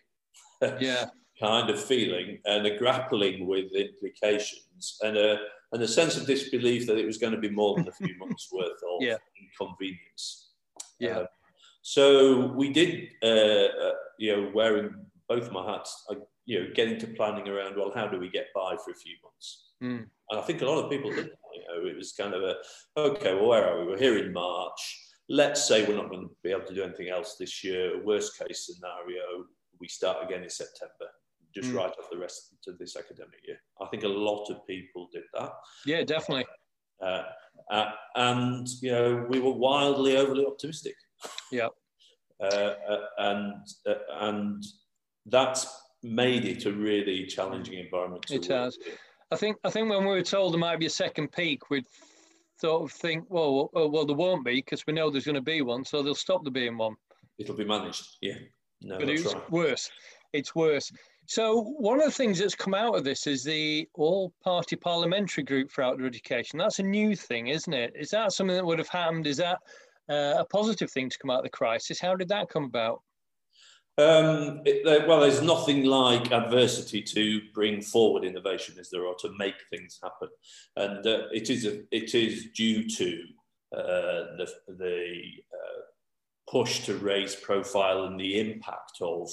yeah. 0.80 1.06
kind 1.40 1.70
of 1.70 1.82
feeling 1.82 2.38
and 2.44 2.66
a 2.66 2.78
grappling 2.78 3.48
with 3.48 3.72
implications 3.74 4.98
and 5.02 5.16
a 5.16 5.38
and 5.72 5.82
a 5.84 5.88
sense 5.88 6.18
of 6.18 6.26
disbelief 6.26 6.88
that 6.88 6.98
it 6.98 7.06
was 7.06 7.18
going 7.18 7.34
to 7.34 7.40
be 7.40 7.50
more 7.50 7.76
than 7.76 7.88
a 7.88 7.92
few 7.92 8.18
months 8.20 8.50
worth 8.52 8.72
of 8.72 9.02
yeah. 9.02 9.18
inconvenience. 9.40 10.50
Yeah. 11.00 11.20
Uh, 11.20 11.26
so 11.82 12.48
we 12.48 12.74
did, 12.74 13.10
uh, 13.24 13.28
uh, 13.28 13.94
you 14.18 14.36
know, 14.36 14.52
wearing 14.54 14.94
both 15.30 15.52
my 15.52 15.72
hats, 15.72 16.06
I, 16.10 16.16
you 16.46 16.60
know, 16.60 16.68
get 16.74 16.88
into 16.88 17.08
planning 17.08 17.48
around, 17.48 17.78
well, 17.78 17.92
how 17.94 18.08
do 18.08 18.20
we 18.20 18.30
get 18.30 18.48
by 18.56 18.76
for 18.84 18.92
a 18.92 18.96
few 18.96 19.16
months? 19.24 19.70
Mm. 19.82 20.08
And 20.32 20.40
I 20.40 20.42
think 20.42 20.62
a 20.62 20.66
lot 20.66 20.84
of 20.84 20.90
people 20.90 21.12
did. 21.12 21.30
You 21.54 21.84
know, 21.84 21.90
it 21.90 21.96
was 21.96 22.12
kind 22.12 22.34
of 22.34 22.44
a, 22.44 22.56
okay, 22.98 23.34
well, 23.36 23.48
where 23.48 23.68
are 23.68 23.80
we? 23.80 23.88
We're 23.88 23.98
here 23.98 24.18
in 24.18 24.34
March. 24.34 25.06
Let's 25.30 25.68
say 25.68 25.88
we're 25.88 25.96
not 25.96 26.10
going 26.10 26.28
to 26.28 26.36
be 26.44 26.52
able 26.52 26.66
to 26.66 26.74
do 26.74 26.84
anything 26.84 27.10
else 27.10 27.36
this 27.40 27.64
year. 27.64 28.04
Worst 28.04 28.38
case 28.40 28.68
scenario, 28.68 29.46
we 29.80 29.88
start 29.88 30.24
again 30.24 30.44
in 30.44 30.50
September, 30.50 31.08
just 31.56 31.70
mm. 31.70 31.76
right 31.76 31.90
off 31.90 32.10
the 32.12 32.18
rest 32.18 32.56
of 32.68 32.78
this 32.78 32.96
academic 32.96 33.40
year. 33.48 33.58
I 33.82 33.88
think 33.88 34.04
a 34.04 34.08
lot 34.08 34.50
of 34.50 34.66
people 34.68 35.10
did 35.14 35.24
that. 35.36 35.52
Yeah, 35.86 36.04
definitely. 36.04 36.46
Uh, 37.02 37.24
uh, 37.72 37.92
and 38.16 38.68
you 38.82 38.92
know, 38.92 39.26
we 39.30 39.40
were 39.40 39.54
wildly 39.54 40.18
overly 40.18 40.46
optimistic. 40.46 40.96
Yeah. 41.52 41.68
Uh, 42.42 42.76
uh 42.90 43.06
and 43.18 43.68
uh, 43.86 43.96
and 44.22 44.64
that's 45.30 45.82
made 46.04 46.46
it 46.46 46.66
a 46.66 46.72
really 46.72 47.26
challenging 47.26 47.80
environment. 47.80 48.26
it 48.30 48.46
has. 48.48 48.78
I 49.32 49.36
think 49.36 49.58
I 49.64 49.70
think 49.70 49.90
when 49.90 50.02
we 50.02 50.14
were 50.14 50.22
told 50.22 50.54
there 50.54 50.60
might 50.60 50.80
be 50.80 50.88
a 50.88 50.90
second 50.90 51.32
peak, 51.32 51.70
we'd 51.70 51.86
sort 52.60 52.84
of 52.84 52.92
think, 52.92 53.26
well, 53.30 53.70
well, 53.74 53.90
well 53.90 54.06
there 54.06 54.16
won't 54.16 54.46
be 54.46 54.56
because 54.56 54.86
we 54.86 54.94
know 54.94 55.10
there's 55.10 55.26
going 55.26 55.36
to 55.36 55.42
be 55.42 55.62
one, 55.62 55.86
so 55.86 56.02
they'll 56.02 56.16
stop 56.16 56.44
there 56.44 56.52
being 56.52 56.78
one. 56.78 56.96
It'll 57.38 57.56
be 57.56 57.66
managed, 57.66 58.18
yeah. 58.22 58.36
No, 58.82 58.98
but 58.98 59.10
it's 59.10 59.34
right. 59.34 59.52
worse. 59.52 59.90
It's 60.34 60.56
worse. 60.56 60.92
So 61.26 61.62
one 61.62 62.00
of 62.00 62.06
the 62.06 62.12
things 62.12 62.40
that's 62.40 62.56
come 62.56 62.74
out 62.74 62.96
of 62.96 63.04
this 63.04 63.28
is 63.28 63.44
the 63.44 63.88
all-party 63.94 64.78
parliamentary 64.78 65.44
group 65.44 65.72
for 65.72 65.84
outdoor 65.84 66.08
education. 66.08 66.58
That's 66.58 66.80
a 66.80 66.84
new 66.84 67.16
thing, 67.16 67.48
isn't 67.48 67.74
it? 67.74 67.94
Is 67.96 68.10
that 68.10 68.34
something 68.34 68.56
that 68.56 68.66
would 68.66 68.80
have 68.80 68.88
happened? 68.88 69.28
Is 69.28 69.38
that 69.38 69.60
uh, 70.10 70.36
a 70.40 70.46
positive 70.46 70.90
thing 70.90 71.10
to 71.10 71.20
come 71.20 71.30
out 71.30 71.40
of 71.40 71.44
the 71.44 71.50
crisis? 71.50 72.00
How 72.00 72.16
did 72.16 72.30
that 72.30 72.50
come 72.50 72.64
about? 72.64 73.04
Um, 74.00 74.62
it, 74.64 75.08
well, 75.10 75.20
there's 75.20 75.42
nothing 75.42 75.84
like 75.84 76.32
adversity 76.32 77.02
to 77.02 77.42
bring 77.54 77.82
forward 77.82 78.24
innovation, 78.24 78.76
as 78.80 78.90
there, 78.90 79.06
are 79.06 79.16
to 79.20 79.34
make 79.38 79.56
things 79.70 80.00
happen, 80.02 80.30
and 80.78 81.06
uh, 81.06 81.24
it 81.34 81.50
is 81.50 81.66
a, 81.66 81.82
it 81.92 82.16
is 82.16 82.48
due 82.56 82.88
to 82.88 83.22
uh, 83.76 84.38
the 84.38 84.50
the 84.70 85.22
uh, 85.54 85.82
push 86.50 86.86
to 86.86 86.96
raise 86.96 87.36
profile 87.36 88.06
and 88.06 88.18
the 88.18 88.40
impact 88.40 89.02
of 89.02 89.30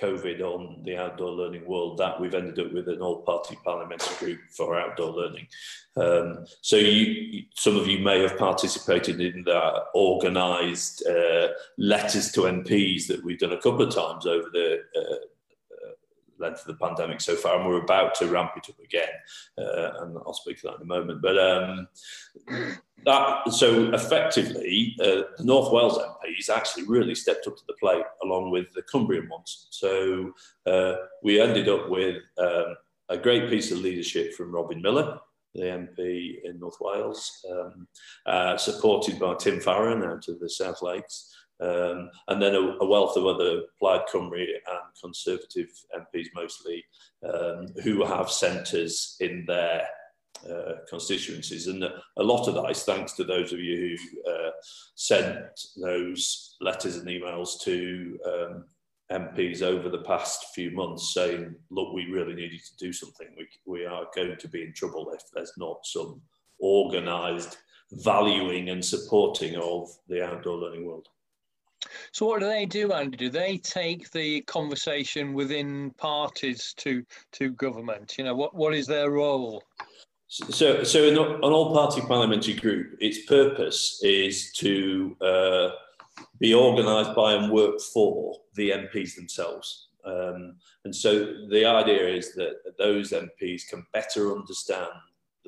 COVID 0.00 0.40
on 0.40 0.82
the 0.84 0.96
outdoor 0.96 1.30
learning 1.30 1.66
world 1.66 1.98
that 1.98 2.20
we've 2.20 2.34
ended 2.34 2.58
up 2.58 2.72
with 2.72 2.88
an 2.88 3.00
all-party 3.00 3.56
parliamentary 3.64 4.16
group 4.18 4.40
for 4.50 4.78
outdoor 4.78 5.12
learning. 5.12 5.46
Um, 5.96 6.44
so 6.60 6.76
you, 6.76 7.44
some 7.54 7.76
of 7.76 7.86
you 7.86 8.00
may 8.00 8.20
have 8.22 8.36
participated 8.36 9.20
in 9.20 9.44
the 9.44 9.84
organised 9.94 11.06
uh, 11.06 11.48
letters 11.78 12.32
to 12.32 12.42
MPs 12.42 13.06
that 13.06 13.24
we've 13.24 13.38
done 13.38 13.52
a 13.52 13.60
couple 13.60 13.82
of 13.82 13.94
times 13.94 14.26
over 14.26 14.48
the 14.52 14.80
uh, 14.96 15.14
length 16.44 16.60
of 16.60 16.66
the 16.66 16.86
pandemic 16.86 17.20
so 17.20 17.34
far, 17.34 17.58
and 17.58 17.66
we're 17.66 17.82
about 17.82 18.14
to 18.16 18.26
ramp 18.26 18.52
it 18.56 18.68
up 18.68 18.78
again. 18.82 19.08
Uh, 19.58 20.02
and 20.02 20.18
I'll 20.26 20.34
speak 20.34 20.60
to 20.60 20.68
that 20.68 20.76
in 20.76 20.82
a 20.82 20.84
moment. 20.84 21.22
But 21.22 21.38
um, 21.38 21.88
that 23.04 23.52
so 23.52 23.92
effectively, 23.92 24.96
uh, 25.00 25.22
the 25.36 25.44
North 25.44 25.72
Wales 25.72 25.98
MPs 25.98 26.50
actually 26.50 26.84
really 26.84 27.14
stepped 27.14 27.46
up 27.46 27.56
to 27.56 27.62
the 27.66 27.74
plate 27.74 28.04
along 28.22 28.50
with 28.50 28.72
the 28.72 28.82
Cumbrian 28.82 29.28
ones. 29.28 29.68
So 29.70 30.32
uh, 30.66 30.94
we 31.22 31.40
ended 31.40 31.68
up 31.68 31.88
with 31.88 32.16
um, 32.38 32.76
a 33.08 33.18
great 33.18 33.50
piece 33.50 33.70
of 33.70 33.78
leadership 33.78 34.34
from 34.34 34.52
Robin 34.52 34.80
Millar. 34.80 35.18
The 35.54 35.60
MP 35.62 36.42
in 36.42 36.58
North 36.58 36.78
Wales, 36.80 37.46
um, 37.48 37.86
uh, 38.26 38.56
supported 38.56 39.20
by 39.20 39.36
Tim 39.36 39.60
Farron 39.60 40.02
out 40.02 40.26
of 40.26 40.40
the 40.40 40.50
South 40.50 40.82
Lakes, 40.82 41.32
um, 41.60 42.10
and 42.28 42.42
then 42.42 42.54
a, 42.54 42.58
a, 42.80 42.86
wealth 42.86 43.16
of 43.16 43.26
other 43.26 43.62
Plaid 43.78 44.02
Cymru 44.12 44.40
and 44.42 45.00
Conservative 45.00 45.68
MPs 45.96 46.26
mostly, 46.34 46.84
um, 47.22 47.68
who 47.82 48.04
have 48.04 48.30
centres 48.30 49.16
in 49.20 49.44
their 49.46 49.86
uh, 50.50 50.74
constituencies. 50.90 51.68
And 51.68 51.84
a 51.84 52.22
lot 52.22 52.48
of 52.48 52.54
that 52.54 52.70
is 52.70 52.82
thanks 52.82 53.12
to 53.14 53.24
those 53.24 53.52
of 53.52 53.60
you 53.60 53.96
who 53.96 54.30
uh, 54.30 54.50
sent 54.96 55.46
those 55.80 56.56
letters 56.60 56.96
and 56.96 57.08
emails 57.08 57.60
to 57.62 58.18
um, 58.26 58.64
MPs 59.12 59.62
over 59.62 59.88
the 59.88 60.02
past 60.02 60.46
few 60.54 60.70
months 60.72 61.14
saying, 61.14 61.54
look, 61.70 61.92
we 61.94 62.06
really 62.06 62.34
needed 62.34 62.60
to 62.64 62.76
do 62.84 62.92
something. 62.92 63.28
We, 63.36 63.46
we 63.64 63.86
are 63.86 64.06
going 64.14 64.36
to 64.38 64.48
be 64.48 64.62
in 64.62 64.72
trouble 64.72 65.12
if 65.14 65.22
there's 65.32 65.52
not 65.56 65.86
some 65.86 66.20
organised 66.60 67.58
valuing 67.92 68.70
and 68.70 68.84
supporting 68.84 69.56
of 69.56 69.88
the 70.08 70.24
outdoor 70.24 70.56
learning 70.56 70.86
world. 70.86 71.08
So 72.12 72.26
what 72.26 72.40
do 72.40 72.46
they 72.46 72.66
do, 72.66 72.92
Andy? 72.92 73.16
Do 73.16 73.30
they 73.30 73.58
take 73.58 74.10
the 74.10 74.40
conversation 74.42 75.34
within 75.34 75.90
parties 75.92 76.74
to 76.78 77.04
to 77.32 77.50
government? 77.50 78.16
You 78.18 78.24
know, 78.24 78.34
what, 78.34 78.54
what 78.54 78.74
is 78.74 78.86
their 78.86 79.10
role? 79.10 79.62
So, 80.26 80.82
so 80.82 81.08
an, 81.08 81.16
an 81.16 81.52
all-party 81.52 82.00
parliamentary 82.00 82.54
group, 82.54 82.96
its 82.98 83.24
purpose 83.26 84.00
is 84.02 84.50
to 84.54 85.16
uh, 85.20 85.68
be 86.40 86.54
organised 86.54 87.14
by 87.14 87.34
and 87.34 87.52
work 87.52 87.80
for 87.80 88.38
the 88.54 88.70
MPs 88.70 89.14
themselves. 89.14 89.88
Um, 90.04 90.56
and 90.84 90.94
so 90.94 91.34
the 91.48 91.64
idea 91.64 92.08
is 92.08 92.34
that 92.34 92.56
those 92.78 93.12
MPs 93.12 93.68
can 93.68 93.86
better 93.92 94.32
understand 94.32 94.90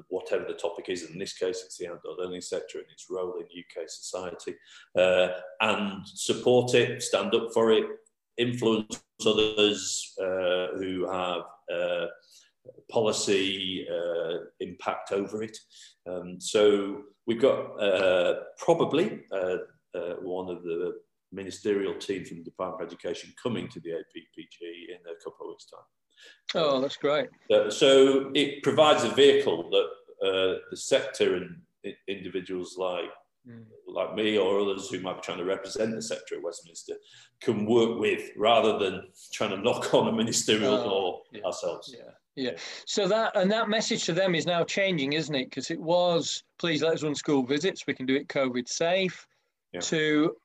whatever 0.09 0.45
the 0.47 0.55
topic 0.55 0.89
is. 0.89 1.11
In 1.11 1.19
this 1.19 1.37
case, 1.37 1.63
it's 1.65 1.79
the 1.79 1.89
outdoor 1.89 2.17
learning 2.17 2.41
sector 2.41 2.79
and 2.79 2.87
its 2.91 3.07
role 3.11 3.35
in 3.35 3.45
UK 3.45 3.89
society, 3.89 4.55
uh, 4.99 5.29
and 5.61 6.07
support 6.07 6.75
it, 6.75 7.03
stand 7.03 7.35
up 7.35 7.53
for 7.53 7.73
it, 7.73 7.87
influence 8.37 9.03
others 9.27 10.15
uh, 10.21 10.77
who 10.79 11.07
have 11.11 11.43
uh, 11.73 12.07
policy 12.91 13.87
uh, 13.89 14.39
impact 14.61 15.13
over 15.13 15.43
it. 15.43 15.57
Um, 16.09 16.41
so 16.41 17.03
we've 17.27 17.41
got 17.41 17.81
uh, 17.81 18.41
probably 18.59 19.21
uh, 19.33 19.57
one 20.21 20.51
of 20.51 20.63
the 20.63 20.95
ministerial 21.33 21.95
team 21.95 22.25
from 22.25 22.39
the 22.39 22.45
Department 22.45 22.83
of 22.83 22.89
Education 22.89 23.33
coming 23.43 23.69
to 23.69 23.81
the 23.81 23.91
APPG 23.91 24.91
in 24.91 25.01
a 25.07 25.25
couple 25.25 25.47
of 25.47 25.51
weeks' 25.51 25.67
time. 25.67 25.81
Oh, 26.55 26.81
that's 26.81 26.97
great. 26.97 27.29
Uh, 27.51 27.71
so 27.71 28.31
it 28.35 28.63
provides 28.63 29.05
a 29.05 29.11
vehicle 29.11 29.69
that 29.71 30.27
uh, 30.27 30.59
the 30.71 30.77
sector 30.77 31.37
and 31.37 31.57
individuals 32.09 32.77
like 32.79 33.11
mm. 33.49 33.65
like 33.87 34.15
me 34.15 34.39
or 34.39 34.61
others 34.61 34.89
who 34.89 35.01
might 35.01 35.17
be 35.17 35.23
trying 35.23 35.39
to 35.39 35.45
represent 35.45 35.95
the 35.95 36.03
sector 36.03 36.37
at 36.37 36.43
Westminster 36.43 36.95
can 37.41 37.67
work 37.67 37.99
with 37.99 38.31
rather 38.37 38.79
than 38.79 39.09
trying 39.33 39.51
to 39.51 39.59
knock 39.59 39.93
on 39.95 40.09
a 40.09 40.13
ministerial 40.13 40.75
oh, 40.75 40.85
door 40.85 41.23
yeah. 41.33 41.43
ourselves. 41.45 41.95
Yeah. 41.97 42.11
Yeah. 42.37 42.59
So 42.87 43.09
that 43.09 43.35
and 43.35 43.51
that 43.51 43.69
message 43.69 44.05
to 44.05 44.13
them 44.13 44.35
is 44.35 44.47
now 44.47 44.63
changing, 44.63 45.15
isn't 45.15 45.35
it? 45.35 45.51
Because 45.51 45.71
it 45.71 45.81
was 45.81 46.43
please 46.59 46.83
let 46.83 46.95
us 46.95 47.03
run 47.03 47.15
school 47.15 47.45
visits. 47.45 47.87
We 47.87 47.95
can 47.95 48.07
do 48.07 48.17
it 48.17 48.29
COVID 48.29 48.69
safe. 48.69 49.27
Yeah. 49.73 49.81
To 49.81 50.37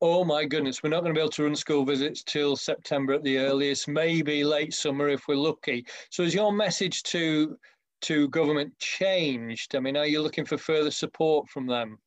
oh 0.00 0.24
my 0.24 0.44
goodness, 0.44 0.82
we're 0.82 0.90
not 0.90 1.00
going 1.00 1.14
to 1.14 1.18
be 1.18 1.20
able 1.20 1.30
to 1.30 1.44
run 1.44 1.56
school 1.56 1.84
visits 1.84 2.22
till 2.22 2.56
September 2.56 3.14
at 3.14 3.22
the 3.22 3.38
earliest, 3.38 3.88
maybe 3.88 4.44
late 4.44 4.74
summer 4.74 5.08
if 5.08 5.28
we're 5.28 5.36
lucky. 5.36 5.84
So 6.10 6.22
is 6.22 6.34
your 6.34 6.52
message 6.52 7.02
to 7.04 7.58
to 8.02 8.28
government 8.28 8.72
changed? 8.78 9.76
I 9.76 9.80
mean, 9.80 9.96
are 9.96 10.06
you 10.06 10.22
looking 10.22 10.46
for 10.46 10.56
further 10.56 10.90
support 10.90 11.48
from 11.50 11.66
them? 11.66 11.98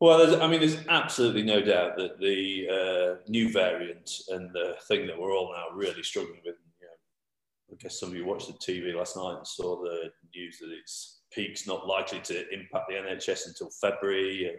Well, 0.00 0.42
I 0.42 0.48
mean, 0.48 0.58
there's 0.58 0.78
absolutely 0.88 1.44
no 1.44 1.60
doubt 1.60 1.96
that 1.96 2.18
the 2.18 2.66
uh, 2.68 3.22
new 3.28 3.52
variant 3.52 4.10
and 4.30 4.50
the 4.52 4.74
thing 4.88 5.06
that 5.06 5.16
we're 5.16 5.32
all 5.32 5.52
now 5.52 5.76
really 5.76 6.02
struggling 6.02 6.40
with 6.44 6.56
I 7.72 7.76
guess 7.76 7.98
some 7.98 8.10
of 8.10 8.14
you 8.14 8.26
watched 8.26 8.48
the 8.48 8.52
TV 8.52 8.94
last 8.94 9.16
night 9.16 9.36
and 9.38 9.46
saw 9.46 9.82
the 9.82 10.10
news 10.34 10.58
that 10.58 10.70
its 10.70 11.20
peak's 11.32 11.66
not 11.66 11.86
likely 11.86 12.20
to 12.20 12.52
impact 12.52 12.88
the 12.88 12.96
NHS 12.96 13.48
until 13.48 13.70
February, 13.70 14.48
and 14.48 14.48
you 14.48 14.48
know 14.48 14.58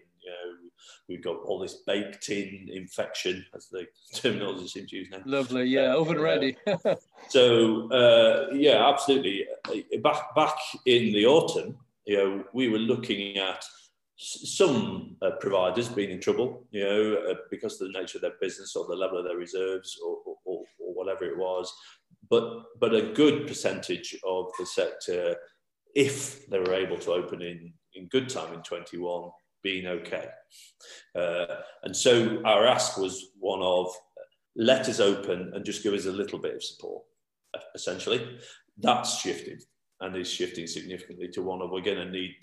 we've 1.08 1.24
got 1.24 1.38
all 1.46 1.60
this 1.60 1.84
baked 1.86 2.30
in 2.30 2.70
infection, 2.72 3.46
as 3.56 3.68
the 3.68 3.86
terminology 4.16 4.68
seems 4.68 4.90
to 4.90 4.98
use 4.98 5.10
now. 5.12 5.22
Lovely, 5.26 5.66
yeah, 5.66 5.94
oven 5.94 6.20
ready. 6.20 6.56
so 7.30 7.92
uh, 7.92 8.54
yeah, 8.54 8.88
absolutely. 8.90 9.46
Back 10.02 10.36
back 10.36 10.56
in 10.86 11.14
the 11.14 11.26
autumn, 11.26 11.78
you 12.06 12.18
know, 12.18 12.44
we 12.54 12.70
were 12.70 12.80
looking 12.80 13.38
at 13.38 13.64
some 14.16 15.18
uh, 15.22 15.32
providers 15.40 15.90
being 15.90 16.12
in 16.12 16.22
trouble, 16.22 16.66
you 16.72 16.84
know, 16.84 17.32
uh, 17.32 17.36
because 17.50 17.82
of 17.82 17.92
the 17.92 18.00
nature 18.00 18.20
of 18.20 18.22
their 18.22 18.36
business 18.40 18.76
or 18.76 18.86
the 18.88 18.96
level 18.96 19.18
of 19.18 19.26
their 19.26 19.38
reserves 19.38 20.00
or, 20.06 20.18
or, 20.46 20.64
or 20.80 20.94
whatever 20.94 21.26
it 21.26 21.38
was 21.38 21.74
but 22.30 22.80
but 22.80 22.94
a 22.96 23.14
good 23.14 23.48
percentage 23.48 24.16
of 24.26 24.48
the 24.58 24.66
sector, 24.66 25.36
if 25.96 26.48
they 26.48 26.60
were 26.60 26.74
able 26.74 26.98
to 26.98 27.12
open 27.12 27.42
in 27.42 27.74
in 27.96 28.08
good 28.08 28.30
time 28.30 28.54
in 28.54 28.62
21, 28.64 29.30
being 29.64 29.88
okay. 29.88 30.28
Uh, 31.18 31.46
and 31.84 31.96
so 31.96 32.42
our 32.46 32.68
ask 32.68 32.98
was 32.98 33.32
one 33.40 33.62
of 33.62 33.90
let 34.56 34.88
us 34.88 35.00
open 35.00 35.52
and 35.54 35.66
just 35.66 35.84
give 35.84 35.94
us 35.94 36.06
a 36.06 36.12
little 36.12 36.40
bit 36.40 36.56
of 36.56 36.64
support, 36.64 37.04
essentially. 37.74 38.38
That's 38.78 39.20
shifted 39.20 39.64
and 40.02 40.16
is 40.16 40.30
shifting 40.30 40.68
significantly 40.68 41.30
to 41.30 41.42
one 41.42 41.62
of 41.62 41.72
we're 41.72 41.82
going 41.82 41.98
to 41.98 42.12
need 42.12 42.36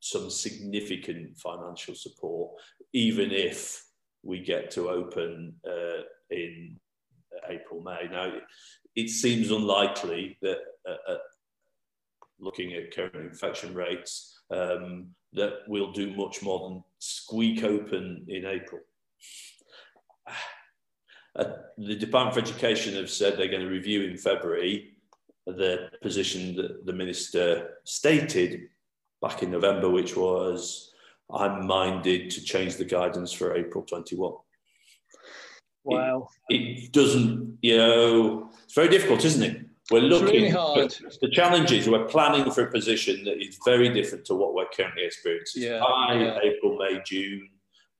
some 0.00 0.28
significant 0.28 1.38
financial 1.38 1.94
support, 1.94 2.52
even 2.92 3.30
if 3.30 3.82
we 4.22 4.40
get 4.40 4.70
to 4.72 4.90
open 4.90 5.54
uh, 5.66 6.02
in 6.30 6.76
April, 7.48 7.82
May. 7.82 8.08
Now, 8.10 8.32
it 8.94 9.08
seems 9.08 9.50
unlikely 9.50 10.36
that 10.42 10.58
uh, 10.88 11.12
uh, 11.12 11.18
looking 12.38 12.74
at 12.74 12.94
current 12.94 13.14
infection 13.14 13.74
rates, 13.74 14.40
um, 14.50 15.08
that 15.34 15.60
we'll 15.66 15.92
do 15.92 16.14
much 16.14 16.42
more 16.42 16.68
than 16.68 16.84
squeak 16.98 17.62
open 17.64 18.24
in 18.28 18.46
April. 18.46 18.80
Uh, 21.36 21.56
the 21.78 21.96
Department 21.96 22.32
for 22.32 22.40
Education 22.40 22.94
have 22.94 23.10
said 23.10 23.36
they're 23.36 23.48
going 23.48 23.60
to 23.60 23.66
review 23.66 24.04
in 24.04 24.16
February 24.16 24.92
the 25.46 25.90
position 26.00 26.54
that 26.54 26.86
the 26.86 26.92
minister 26.92 27.78
stated 27.82 28.68
back 29.20 29.42
in 29.42 29.50
November, 29.50 29.90
which 29.90 30.16
was 30.16 30.92
I'm 31.32 31.66
minded 31.66 32.30
to 32.30 32.40
change 32.40 32.76
the 32.76 32.84
guidance 32.84 33.32
for 33.32 33.56
April 33.56 33.84
21. 33.84 34.34
Wow. 35.84 36.28
It, 36.48 36.84
it, 36.84 36.92
doesn't, 36.92 37.58
you 37.62 37.76
know, 37.76 38.50
it's 38.62 38.74
very 38.74 38.88
difficult, 38.88 39.24
isn't 39.24 39.42
it? 39.42 39.66
We're 39.90 40.00
looking, 40.00 40.28
really 40.28 40.48
hard. 40.48 40.94
the 41.20 41.30
challenge 41.30 41.70
is 41.70 41.88
we're 41.88 42.06
planning 42.06 42.50
for 42.50 42.62
a 42.62 42.70
position 42.70 43.22
that 43.24 43.42
is 43.42 43.58
very 43.66 43.90
different 43.90 44.24
to 44.26 44.34
what 44.34 44.54
we're 44.54 44.68
currently 44.74 45.04
experiencing. 45.04 45.64
Yeah, 45.64 45.80
By 45.80 46.14
yeah. 46.14 46.38
April, 46.42 46.78
May, 46.78 47.02
June, 47.04 47.50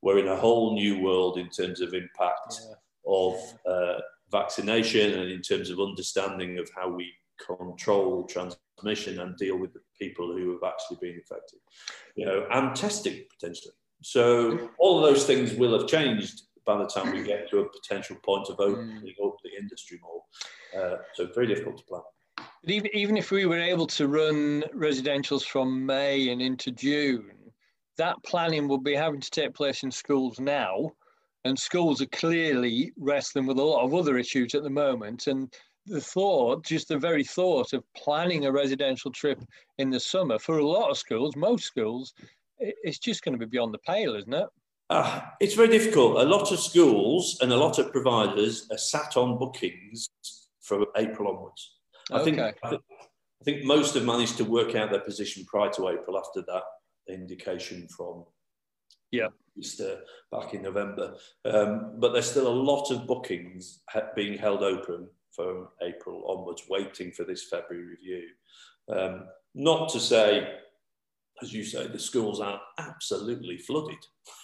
we're 0.00 0.18
in 0.18 0.28
a 0.28 0.36
whole 0.36 0.74
new 0.74 1.00
world 1.00 1.36
in 1.36 1.50
terms 1.50 1.82
of 1.82 1.92
impact 1.92 2.60
yeah. 2.60 2.74
of 3.06 3.34
uh, 3.68 4.00
vaccination 4.30 5.18
and 5.18 5.30
in 5.30 5.42
terms 5.42 5.68
of 5.68 5.78
understanding 5.78 6.58
of 6.58 6.70
how 6.74 6.88
we 6.88 7.12
control 7.44 8.24
transmission 8.24 9.20
and 9.20 9.36
deal 9.36 9.58
with 9.58 9.72
the 9.74 9.80
people 10.00 10.32
who 10.32 10.52
have 10.52 10.62
actually 10.66 10.98
been 11.00 11.20
affected, 11.22 11.58
you 12.16 12.24
know, 12.24 12.46
and 12.50 12.74
testing 12.74 13.24
potentially. 13.38 13.74
So 14.02 14.70
all 14.78 15.04
of 15.04 15.10
those 15.10 15.26
things 15.26 15.54
will 15.54 15.78
have 15.78 15.88
changed 15.88 16.42
by 16.66 16.78
the 16.78 16.86
time 16.86 17.12
we 17.12 17.22
get 17.22 17.50
to 17.50 17.60
a 17.60 17.68
potential 17.68 18.16
point 18.24 18.48
of 18.48 18.58
opening 18.58 19.02
mm. 19.02 19.26
up 19.26 19.36
the 19.44 19.50
industry 19.58 19.98
more. 20.02 20.22
Uh, 20.76 20.96
so 21.14 21.26
very 21.34 21.46
difficult 21.46 21.78
to 21.78 21.84
plan. 21.84 22.02
But 22.36 22.72
even, 22.72 22.90
even 22.94 23.16
if 23.16 23.30
we 23.30 23.46
were 23.46 23.60
able 23.60 23.86
to 23.88 24.08
run 24.08 24.64
residentials 24.74 25.44
from 25.44 25.84
May 25.84 26.30
and 26.30 26.40
into 26.40 26.70
June, 26.70 27.30
that 27.96 28.22
planning 28.24 28.68
will 28.68 28.78
be 28.78 28.94
having 28.94 29.20
to 29.20 29.30
take 29.30 29.54
place 29.54 29.82
in 29.82 29.90
schools 29.90 30.40
now. 30.40 30.90
And 31.44 31.58
schools 31.58 32.00
are 32.00 32.06
clearly 32.06 32.92
wrestling 32.96 33.46
with 33.46 33.58
a 33.58 33.62
lot 33.62 33.84
of 33.84 33.94
other 33.94 34.16
issues 34.16 34.54
at 34.54 34.62
the 34.62 34.70
moment. 34.70 35.26
And 35.26 35.52
the 35.86 36.00
thought, 36.00 36.64
just 36.64 36.88
the 36.88 36.98
very 36.98 37.22
thought 37.22 37.74
of 37.74 37.84
planning 37.94 38.46
a 38.46 38.52
residential 38.52 39.10
trip 39.10 39.44
in 39.76 39.90
the 39.90 40.00
summer 40.00 40.38
for 40.38 40.58
a 40.58 40.66
lot 40.66 40.90
of 40.90 40.96
schools, 40.96 41.36
most 41.36 41.64
schools, 41.64 42.14
it's 42.58 42.98
just 42.98 43.22
going 43.22 43.38
to 43.38 43.46
be 43.46 43.50
beyond 43.50 43.74
the 43.74 43.78
pale, 43.78 44.14
isn't 44.14 44.32
it? 44.32 44.48
Uh, 44.90 45.20
it's 45.40 45.54
very 45.54 45.68
difficult. 45.68 46.20
A 46.20 46.24
lot 46.24 46.50
of 46.50 46.60
schools 46.60 47.38
and 47.42 47.52
a 47.52 47.56
lot 47.56 47.78
of 47.78 47.92
providers 47.92 48.66
are 48.70 48.78
sat 48.78 49.16
on 49.16 49.38
bookings 49.38 50.08
from 50.64 50.86
April 50.96 51.28
onwards. 51.28 51.76
I, 52.10 52.16
okay. 52.16 52.24
think, 52.24 52.38
I, 52.40 52.68
think, 52.70 52.82
I 52.90 53.44
think 53.44 53.64
most 53.64 53.94
have 53.94 54.04
managed 54.04 54.36
to 54.38 54.44
work 54.44 54.74
out 54.74 54.90
their 54.90 55.00
position 55.00 55.44
prior 55.46 55.70
to 55.72 55.88
April 55.88 56.18
after 56.18 56.42
that 56.42 56.62
indication 57.08 57.86
from 57.88 58.24
yeah. 59.10 59.28
Easter 59.58 60.00
back 60.32 60.54
in 60.54 60.62
November. 60.62 61.14
Um, 61.44 61.96
but 61.98 62.12
there's 62.12 62.30
still 62.30 62.48
a 62.48 62.62
lot 62.70 62.90
of 62.90 63.06
bookings 63.06 63.80
being 64.16 64.38
held 64.38 64.62
open 64.62 65.08
from 65.32 65.68
April 65.82 66.24
onwards, 66.28 66.64
waiting 66.68 67.12
for 67.12 67.24
this 67.24 67.44
February 67.48 67.86
review. 67.86 68.22
Um, 68.88 69.26
not 69.54 69.88
to 69.90 70.00
say 70.00 70.58
as 71.42 71.52
you 71.52 71.64
say, 71.64 71.86
the 71.86 71.98
schools 71.98 72.40
are 72.40 72.60
absolutely 72.78 73.58
flooded 73.58 73.98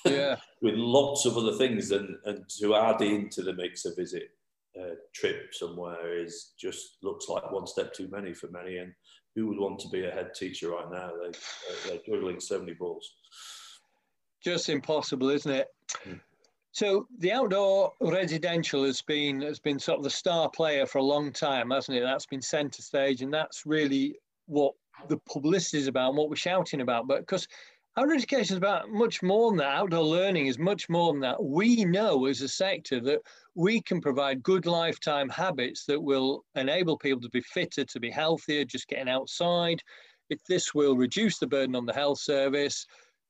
yeah. 0.05 0.37
with 0.63 0.75
lots 0.75 1.25
of 1.25 1.37
other 1.37 1.53
things. 1.53 1.91
And, 1.93 2.17
and 2.25 2.49
to 2.61 2.75
add 2.75 3.01
into 3.03 3.43
the 3.43 3.53
mix 3.53 3.85
a 3.85 3.95
visit 3.95 4.31
uh, 4.79 4.95
trip 5.15 5.53
somewhere 5.53 6.19
is 6.19 6.53
just 6.59 6.99
looks 7.03 7.29
like 7.29 7.51
one 7.51 7.67
step 7.67 7.93
too 7.93 8.09
many 8.11 8.33
for 8.35 8.49
many. 8.49 8.79
And 8.79 8.93
who 9.35 9.49
would 9.49 9.59
want 9.59 9.79
to 9.81 9.89
be 9.89 10.05
a 10.05 10.11
head 10.11 10.35
teacher 10.35 10.71
right 10.71 10.91
now? 10.91 11.11
They, 11.23 11.89
they're 11.89 12.01
juggling 12.07 12.41
so 12.41 12.59
many 12.59 12.75
balls. 12.75 13.15
Just 14.43 14.69
impossible, 14.69 15.31
isn't 15.31 15.53
it? 15.53 15.69
Mm. 16.07 16.21
So 16.73 17.07
the 17.19 17.33
outdoor 17.33 17.93
residential 18.01 18.85
has 18.85 19.03
been 19.03 19.41
has 19.43 19.59
been 19.59 19.79
sort 19.79 19.99
of 19.99 20.05
the 20.05 20.11
star 20.11 20.49
player 20.49 20.87
for 20.87 20.99
a 20.99 21.03
long 21.03 21.33
time, 21.33 21.71
hasn't 21.71 21.99
it? 21.99 22.03
That's 22.03 22.27
been 22.27 22.43
centre 22.43 22.83
stage, 22.83 23.23
and 23.23 23.35
that's 23.35 23.67
really 23.67 24.17
what 24.47 24.75
the 25.09 25.19
publicity 25.31 25.79
is 25.79 25.89
about 25.89 26.11
and 26.11 26.19
what 26.19 26.29
we're 26.29 26.37
shouting 26.37 26.81
about. 26.81 27.09
But 27.09 27.21
because 27.21 27.49
our 27.97 28.13
education 28.13 28.55
is 28.55 28.59
about 28.59 28.91
much 28.91 29.23
more 29.23 29.51
than 29.51 29.59
that, 29.59 29.77
outdoor 29.77 30.05
learning 30.05 30.47
is 30.47 30.59
much 30.59 30.89
more 30.89 31.13
than 31.13 31.21
that. 31.23 31.43
We 31.43 31.85
know 31.85 32.27
as 32.27 32.41
a 32.41 32.49
sector 32.49 33.01
that 33.01 33.21
we 33.61 33.83
can 33.83 34.01
provide 34.01 34.43
good 34.43 34.65
lifetime 34.65 35.29
habits 35.29 35.85
that 35.85 36.03
will 36.03 36.43
enable 36.55 36.97
people 36.97 37.21
to 37.21 37.29
be 37.29 37.43
fitter, 37.43 37.85
to 37.85 38.01
be 38.01 38.11
healthier, 38.11 38.65
just 38.65 38.89
getting 38.89 39.11
outside. 39.11 39.83
If 40.31 40.43
this 40.49 40.75
will 40.75 40.97
reduce 40.97 41.39
the 41.39 41.47
burden 41.47 41.77
on 41.77 41.85
the 41.85 41.93
health 41.93 42.21
service, 42.21 42.87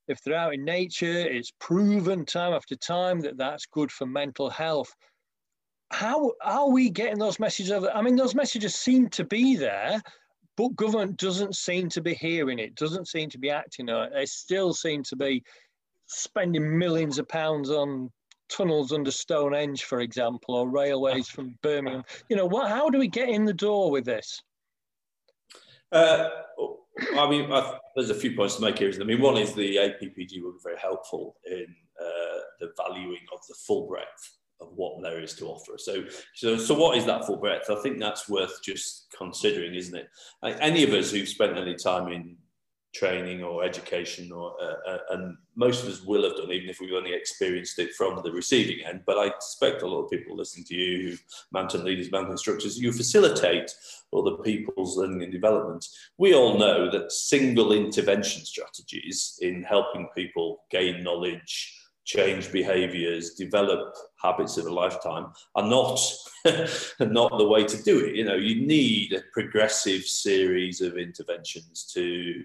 if 0.07 0.23
they're 0.23 0.37
out 0.37 0.55
in 0.55 0.65
nature, 0.65 1.27
it's 1.27 1.53
proven 1.59 2.25
time 2.25 2.53
after 2.53 2.77
time 2.77 3.19
that 3.23 3.39
that's 3.39 3.67
good 3.67 3.91
for 3.91 4.07
mental 4.07 4.49
health. 4.49 4.95
How 5.91 6.31
are 6.45 6.71
we 6.71 6.91
getting 6.91 7.19
those 7.19 7.41
messages 7.41 7.73
over? 7.73 7.91
I 7.93 8.01
mean, 8.01 8.15
those 8.15 8.37
messages 8.37 8.77
seem 8.77 9.09
to 9.11 9.25
be 9.25 9.57
there, 9.57 10.01
but 10.57 10.77
government 10.77 11.17
doesn't 11.17 11.57
seem 11.57 11.89
to 11.89 12.01
be 12.01 12.15
hearing 12.15 12.61
it, 12.61 12.77
doesn't 12.77 13.09
seem 13.09 13.31
to 13.31 13.39
be 13.39 13.51
acting 13.51 13.91
on 13.91 14.05
it. 14.05 14.13
They 14.15 14.27
still 14.27 14.75
seem 14.75 15.03
to 15.05 15.17
be 15.17 15.43
spending 16.07 16.79
millions 16.79 17.19
of 17.19 17.27
pounds 17.27 17.69
on 17.71 18.11
tunnels 18.51 18.93
under 18.93 19.11
Stonehenge, 19.11 19.85
for 19.85 20.01
example, 20.01 20.55
or 20.55 20.69
railways 20.69 21.29
from 21.29 21.57
Birmingham. 21.63 22.05
You 22.29 22.37
know, 22.37 22.47
what? 22.47 22.69
How 22.69 22.91
do 22.91 22.99
we 22.99 23.09
get 23.09 23.29
in 23.29 23.45
the 23.45 23.55
door 23.55 23.91
with 23.91 24.05
this? 24.05 24.43
Uh, 25.93 26.29
I 27.17 27.29
mean, 27.29 27.53
I, 27.53 27.79
there's 27.97 28.11
a 28.11 28.15
few 28.15 28.37
points 28.37 28.57
to 28.57 28.63
make 28.63 28.79
here. 28.79 28.93
I 29.01 29.05
mean, 29.05 29.21
one 29.21 29.37
is 29.37 29.55
the 29.55 29.77
APPG 29.77 30.43
will 30.43 30.53
be 30.53 30.59
very 30.63 30.79
helpful 30.79 31.37
in 31.51 31.67
uh, 32.01 32.39
the 32.61 32.73
valuing 32.77 33.25
of 33.33 33.41
the 33.49 33.55
full 33.55 33.87
breadth 33.89 34.37
of 34.61 34.69
what 34.75 35.03
there 35.03 35.21
is 35.21 35.35
to 35.35 35.47
offer. 35.47 35.73
So, 35.79 36.05
so, 36.35 36.57
so 36.57 36.75
what 36.75 36.99
is 36.99 37.07
that 37.07 37.25
full 37.25 37.39
breadth? 37.39 37.71
I 37.71 37.77
think 37.77 37.99
that's 37.99 38.29
worth 38.29 38.63
just 38.63 39.07
considering, 39.17 39.75
isn't 39.75 39.97
it? 39.97 40.09
Any 40.61 40.85
of 40.85 40.91
us 40.91 41.11
who've 41.11 41.29
spent 41.29 41.57
any 41.57 41.75
time 41.75 42.13
in 42.13 42.37
training 42.93 43.43
or 43.43 43.65
education, 43.65 44.33
or 44.33 44.55
uh, 44.61 44.91
uh, 44.91 44.99
and 45.11 45.37
most 45.57 45.83
of 45.83 45.89
us 45.89 46.03
will 46.03 46.25
have 46.25 46.37
done, 46.37 46.51
even 46.51 46.69
if 46.69 46.81
we've 46.81 46.93
only 46.93 47.15
experienced 47.15 47.79
it 47.79 47.95
from 47.95 48.21
the 48.23 48.33
receiving 48.33 48.85
end. 48.85 49.03
But 49.07 49.19
I 49.19 49.27
expect 49.27 49.83
a 49.83 49.87
lot 49.87 50.03
of 50.03 50.11
people 50.11 50.37
listening 50.37 50.67
to 50.67 50.75
you, 50.75 51.19
mountain 51.53 51.85
leaders, 51.85 52.11
mountain 52.11 52.33
instructors, 52.33 52.79
you 52.79 52.93
facilitate 52.93 53.71
other 54.17 54.37
people's 54.43 54.97
learning 54.97 55.23
and 55.23 55.33
development. 55.33 55.87
We 56.19 56.35
all 56.35 56.59
know 56.59 56.91
that 56.91 57.13
single 57.13 57.73
intervention 57.73 58.45
strategies 58.45 59.39
in 59.41 59.63
helping 59.63 60.09
people 60.15 60.65
gain 60.71 61.05
knowledge 61.05 61.77
change 62.11 62.51
behaviors, 62.51 63.35
develop 63.35 63.95
habits 64.21 64.57
of 64.57 64.67
a 64.67 64.73
lifetime 64.73 65.27
are 65.55 65.67
not 65.67 66.01
not 67.01 67.39
the 67.39 67.47
way 67.47 67.65
to 67.65 67.83
do 67.83 68.05
it. 68.05 68.17
You 68.17 68.25
know, 68.25 68.35
you 68.35 68.67
need 68.67 69.13
a 69.13 69.23
progressive 69.33 70.03
series 70.03 70.81
of 70.81 70.97
interventions 70.97 71.91
to 71.95 72.43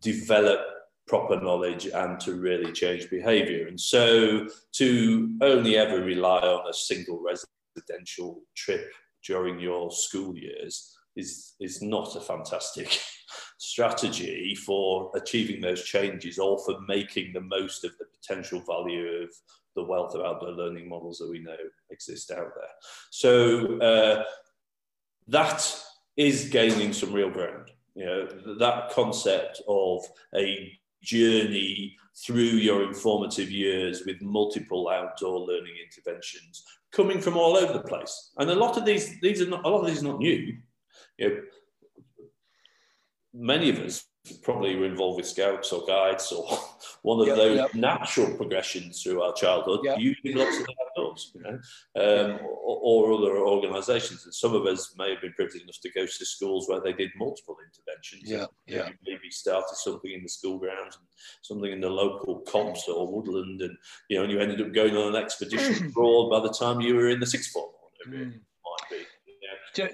develop 0.00 0.60
proper 1.06 1.40
knowledge 1.40 1.86
and 1.86 2.18
to 2.20 2.34
really 2.34 2.72
change 2.72 3.10
behavior. 3.10 3.66
And 3.66 3.78
so 3.78 4.46
to 4.72 5.36
only 5.40 5.76
ever 5.76 6.00
rely 6.00 6.40
on 6.40 6.68
a 6.68 6.72
single 6.72 7.22
residential 7.22 8.42
trip 8.54 8.92
during 9.26 9.58
your 9.58 9.90
school 9.90 10.36
years 10.36 10.96
is, 11.16 11.54
is 11.60 11.82
not 11.82 12.16
a 12.16 12.20
fantastic 12.20 12.98
strategy 13.58 14.54
for 14.54 15.10
achieving 15.14 15.60
those 15.60 15.84
changes 15.84 16.38
or 16.38 16.58
for 16.64 16.80
making 16.86 17.32
the 17.32 17.40
most 17.40 17.84
of 17.84 17.92
the 17.98 18.06
potential 18.20 18.62
value 18.66 19.22
of 19.22 19.30
the 19.74 19.84
wealth 19.84 20.14
of 20.14 20.24
outdoor 20.24 20.52
learning 20.52 20.88
models 20.88 21.18
that 21.18 21.30
we 21.30 21.40
know 21.40 21.56
exist 21.90 22.30
out 22.30 22.52
there. 22.54 22.70
So 23.10 23.78
uh, 23.80 24.24
that 25.28 25.82
is 26.16 26.48
gaining 26.48 26.92
some 26.92 27.12
real 27.12 27.30
ground. 27.30 27.71
You 27.94 28.06
know, 28.06 28.26
that 28.58 28.90
concept 28.90 29.60
of 29.68 30.04
a 30.34 30.72
journey 31.02 31.96
through 32.24 32.42
your 32.42 32.84
informative 32.84 33.50
years 33.50 34.04
with 34.06 34.22
multiple 34.22 34.88
outdoor 34.88 35.40
learning 35.40 35.74
interventions 35.84 36.64
coming 36.92 37.20
from 37.20 37.36
all 37.36 37.56
over 37.56 37.72
the 37.72 37.82
place. 37.82 38.30
And 38.36 38.50
a 38.50 38.54
lot 38.54 38.76
of 38.76 38.84
these, 38.84 39.20
these 39.20 39.40
are 39.40 39.48
not, 39.48 39.64
a 39.64 39.68
lot 39.68 39.80
of 39.80 39.86
these 39.86 40.02
are 40.02 40.08
not 40.08 40.18
new. 40.18 40.56
You 41.18 41.28
know, 41.28 41.36
many 43.34 43.70
of 43.70 43.78
us 43.78 44.04
probably 44.42 44.76
were 44.76 44.86
involved 44.86 45.16
with 45.16 45.26
scouts 45.26 45.72
or 45.72 45.84
guides 45.86 46.30
or 46.30 46.46
one 47.02 47.20
of 47.20 47.26
yep, 47.26 47.36
those 47.36 47.56
yep. 47.56 47.74
natural 47.74 48.36
progressions 48.36 49.02
through 49.02 49.20
our 49.20 49.32
childhood 49.32 49.80
yep. 49.82 49.98
using 49.98 50.36
lots 50.36 50.58
of 50.58 50.66
outdoors, 50.86 51.32
you 51.34 51.42
know, 51.42 51.58
um, 51.96 52.38
or, 52.64 53.10
or, 53.10 53.12
other 53.12 53.38
organisations. 53.38 54.24
And 54.24 54.32
some 54.32 54.54
of 54.54 54.64
us 54.66 54.94
may 54.96 55.10
have 55.10 55.20
been 55.20 55.32
privileged 55.32 55.64
enough 55.64 55.80
to 55.82 55.90
go 55.90 56.06
to 56.06 56.26
schools 56.26 56.68
where 56.68 56.80
they 56.80 56.92
did 56.92 57.10
multiple 57.16 57.56
interventions. 57.66 58.30
Yeah, 58.30 58.46
yeah. 58.66 58.90
maybe 59.04 59.30
started 59.30 59.74
something 59.74 60.12
in 60.12 60.22
the 60.22 60.28
school 60.28 60.58
grounds 60.58 60.96
and 60.96 61.06
something 61.42 61.72
in 61.72 61.80
the 61.80 61.90
local 61.90 62.40
copse 62.40 62.88
or 62.88 63.12
woodland, 63.12 63.60
and 63.60 63.76
you 64.08 64.16
know, 64.16 64.22
and 64.22 64.32
you 64.32 64.38
ended 64.38 64.60
up 64.60 64.72
going 64.72 64.96
on 64.96 65.16
an 65.16 65.22
expedition 65.22 65.86
abroad 65.88 66.30
by 66.30 66.40
the 66.40 66.54
time 66.54 66.80
you 66.80 66.94
were 66.94 67.08
in 67.08 67.18
the 67.18 67.26
sixth 67.26 67.50
form. 67.50 67.70
Whatever 68.06 68.24
mm. 68.24 68.34
it 68.34 68.40
might 68.64 68.90
be. 68.90 69.06
So, 69.74 69.88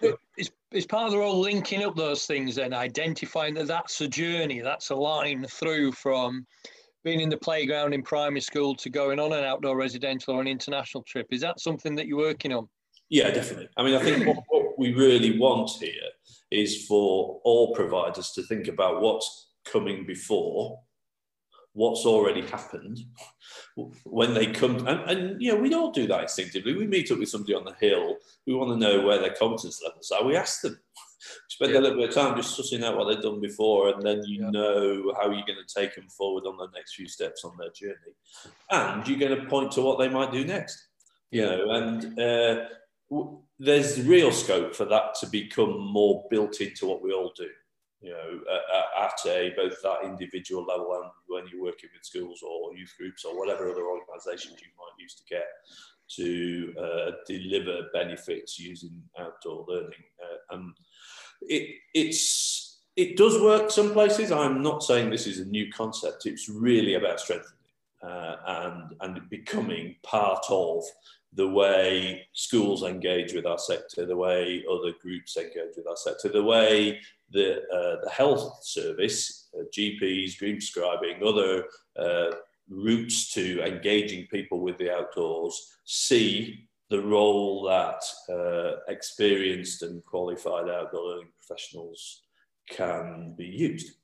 so 0.00 0.18
it's, 0.36 0.50
it's 0.70 0.86
part 0.86 1.06
of 1.06 1.12
the 1.12 1.18
role 1.18 1.40
linking 1.40 1.82
up 1.82 1.96
those 1.96 2.26
things 2.26 2.58
and 2.58 2.74
identifying 2.74 3.54
that 3.54 3.66
that's 3.66 4.00
a 4.00 4.08
journey, 4.08 4.60
that's 4.60 4.90
a 4.90 4.94
line 4.94 5.44
through 5.48 5.92
from 5.92 6.46
being 7.04 7.20
in 7.20 7.28
the 7.28 7.36
playground 7.36 7.92
in 7.92 8.02
primary 8.02 8.40
school 8.40 8.74
to 8.76 8.88
going 8.88 9.18
on 9.18 9.32
an 9.32 9.44
outdoor 9.44 9.76
residential 9.76 10.34
or 10.34 10.40
an 10.40 10.46
international 10.46 11.02
trip. 11.02 11.26
Is 11.30 11.40
that 11.40 11.60
something 11.60 11.94
that 11.96 12.06
you're 12.06 12.18
working 12.18 12.52
on? 12.52 12.68
Yeah, 13.10 13.30
definitely. 13.30 13.68
I 13.76 13.82
mean, 13.82 13.94
I 13.94 14.02
think 14.02 14.26
what, 14.26 14.38
what 14.48 14.78
we 14.78 14.94
really 14.94 15.38
want 15.38 15.70
here 15.78 15.92
is 16.50 16.86
for 16.86 17.40
all 17.44 17.74
providers 17.74 18.30
to 18.32 18.42
think 18.44 18.68
about 18.68 19.02
what's 19.02 19.50
coming 19.64 20.06
before 20.06 20.78
what's 21.74 22.04
already 22.04 22.42
happened 22.42 23.00
when 24.04 24.34
they 24.34 24.46
come. 24.46 24.86
And, 24.86 25.10
and 25.10 25.42
you 25.42 25.52
know 25.52 25.60
we 25.60 25.74
all 25.74 25.90
do 25.90 26.06
that 26.06 26.22
instinctively. 26.22 26.74
We 26.74 26.86
meet 26.86 27.10
up 27.10 27.18
with 27.18 27.28
somebody 27.28 27.54
on 27.54 27.64
the 27.64 27.74
hill. 27.80 28.16
We 28.46 28.54
want 28.54 28.70
to 28.70 28.76
know 28.76 29.04
where 29.04 29.18
their 29.18 29.34
competence 29.34 29.80
levels 29.82 30.10
are. 30.10 30.24
We 30.24 30.36
ask 30.36 30.60
them. 30.62 30.78
Spend 31.48 31.72
yeah. 31.72 31.78
a 31.78 31.82
little 31.82 31.98
bit 31.98 32.08
of 32.08 32.14
time 32.14 32.36
just 32.36 32.58
sussing 32.58 32.82
out 32.82 32.96
what 32.96 33.04
they've 33.04 33.22
done 33.22 33.40
before 33.40 33.90
and 33.90 34.02
then 34.02 34.24
you 34.26 34.42
yeah. 34.42 34.50
know 34.50 35.14
how 35.14 35.30
you're 35.30 35.46
going 35.46 35.58
to 35.64 35.80
take 35.80 35.94
them 35.94 36.08
forward 36.08 36.46
on 36.46 36.56
the 36.56 36.66
next 36.74 36.96
few 36.96 37.06
steps 37.06 37.44
on 37.44 37.56
their 37.56 37.70
journey. 37.70 37.94
And 38.70 39.06
you're 39.06 39.20
going 39.20 39.40
to 39.40 39.46
point 39.48 39.70
to 39.72 39.82
what 39.82 40.00
they 40.00 40.08
might 40.08 40.32
do 40.32 40.44
next. 40.44 40.88
You 41.30 41.42
know 41.42 41.70
and 41.70 42.18
uh, 42.18 42.64
w- 43.08 43.38
there's 43.60 44.02
real 44.02 44.32
scope 44.32 44.74
for 44.74 44.84
that 44.86 45.14
to 45.20 45.26
become 45.28 45.80
more 45.80 46.26
built 46.28 46.60
into 46.60 46.86
what 46.86 47.02
we 47.02 47.12
all 47.12 47.32
do 47.36 47.48
you 48.02 48.10
know, 48.10 48.40
at, 48.98 49.26
a 49.26 49.52
both 49.56 49.80
that 49.82 50.04
individual 50.04 50.64
level 50.64 51.00
and 51.00 51.10
when 51.28 51.44
you're 51.46 51.62
working 51.62 51.90
with 51.94 52.04
schools 52.04 52.42
or 52.42 52.74
youth 52.76 52.92
groups 52.98 53.24
or 53.24 53.38
whatever 53.38 53.70
other 53.70 53.86
organisations 53.86 54.60
you 54.60 54.68
might 54.76 55.00
use 55.00 55.14
to 55.14 55.22
get 55.28 55.46
to 56.16 56.74
uh, 56.78 57.10
deliver 57.26 57.88
benefits 57.92 58.58
using 58.58 59.02
outdoor 59.18 59.64
learning. 59.68 60.04
Uh, 60.22 60.56
and 60.56 60.74
it, 61.42 61.76
it's 61.94 62.80
it 62.96 63.16
does 63.16 63.40
work 63.40 63.70
some 63.70 63.92
places. 63.92 64.32
I'm 64.32 64.62
not 64.62 64.82
saying 64.82 65.10
this 65.10 65.26
is 65.26 65.38
a 65.38 65.46
new 65.46 65.70
concept. 65.72 66.26
It's 66.26 66.48
really 66.48 66.94
about 66.94 67.20
strengthening 67.20 67.56
uh, 68.02 68.36
and 68.46 68.94
and 69.00 69.30
becoming 69.30 69.96
part 70.02 70.44
of 70.50 70.84
the 71.34 71.48
way 71.48 72.26
schools 72.32 72.82
engage 72.82 73.32
with 73.32 73.46
our 73.46 73.58
sector, 73.58 74.04
the 74.04 74.16
way 74.16 74.64
other 74.70 74.92
groups 75.00 75.36
engage 75.36 75.76
with 75.76 75.86
our 75.88 75.96
sector, 75.96 76.28
the 76.28 76.42
way 76.42 77.00
the, 77.30 77.62
uh, 77.72 78.04
the 78.04 78.10
health 78.10 78.62
service, 78.62 79.48
uh, 79.58 79.64
GPs, 79.74 80.38
green 80.38 80.56
prescribing, 80.56 81.22
other 81.26 81.64
uh, 81.98 82.36
routes 82.68 83.32
to 83.32 83.62
engaging 83.62 84.26
people 84.26 84.60
with 84.60 84.76
the 84.78 84.94
outdoors 84.94 85.78
see 85.84 86.68
the 86.90 87.00
role 87.00 87.62
that 87.64 88.02
uh, 88.30 88.80
experienced 88.88 89.82
and 89.82 90.04
qualified 90.04 90.68
outdoor 90.68 91.04
learning 91.04 91.32
professionals 91.38 92.22
can 92.68 93.34
be 93.36 93.46
used. 93.46 93.96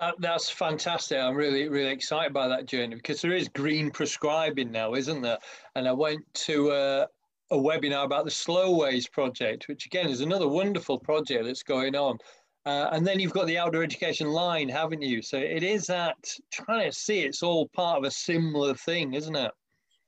Uh, 0.00 0.12
that's 0.20 0.48
fantastic. 0.48 1.18
I'm 1.18 1.34
really, 1.34 1.68
really 1.68 1.90
excited 1.90 2.32
by 2.32 2.46
that 2.48 2.66
journey 2.66 2.94
because 2.94 3.20
there 3.20 3.32
is 3.32 3.48
green 3.48 3.90
prescribing 3.90 4.70
now, 4.70 4.94
isn't 4.94 5.22
there? 5.22 5.38
And 5.74 5.88
I 5.88 5.92
went 5.92 6.22
to 6.34 6.70
a, 6.70 7.06
a 7.50 7.56
webinar 7.56 8.04
about 8.04 8.24
the 8.24 8.30
Slow 8.30 8.76
Ways 8.76 9.08
project, 9.08 9.66
which 9.66 9.86
again 9.86 10.08
is 10.08 10.20
another 10.20 10.46
wonderful 10.46 11.00
project 11.00 11.44
that's 11.44 11.64
going 11.64 11.96
on. 11.96 12.16
Uh, 12.64 12.90
and 12.92 13.04
then 13.04 13.18
you've 13.18 13.32
got 13.32 13.46
the 13.46 13.58
outdoor 13.58 13.82
education 13.82 14.28
line, 14.28 14.68
haven't 14.68 15.02
you? 15.02 15.20
So 15.20 15.36
it 15.38 15.64
is 15.64 15.86
that 15.86 16.16
trying 16.52 16.88
to 16.88 16.96
see 16.96 17.20
it's 17.20 17.42
all 17.42 17.68
part 17.74 17.98
of 17.98 18.04
a 18.04 18.10
similar 18.10 18.74
thing, 18.74 19.14
isn't 19.14 19.34
it? 19.34 19.50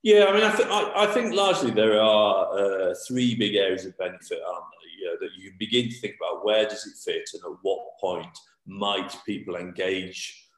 Yeah, 0.02 0.26
I 0.26 0.34
mean, 0.34 0.44
I, 0.44 0.54
th- 0.54 0.68
I, 0.68 1.04
I 1.04 1.06
think 1.06 1.34
largely 1.34 1.72
there 1.72 2.00
are 2.00 2.58
uh, 2.58 2.94
three 3.08 3.34
big 3.34 3.54
areas 3.54 3.86
of 3.86 3.96
benefit, 3.98 4.38
aren't 4.46 4.64
there? 4.70 4.90
You 4.98 5.06
know, 5.06 5.16
that 5.20 5.30
you 5.36 5.52
begin 5.58 5.88
to 5.88 5.94
think 5.96 6.16
about 6.20 6.44
where 6.44 6.64
does 6.64 6.86
it 6.86 6.96
fit 7.04 7.28
and 7.34 7.42
at 7.52 7.58
what 7.62 7.80
point 8.00 8.26
might 8.66 9.14
people 9.26 9.56
engage 9.56 10.48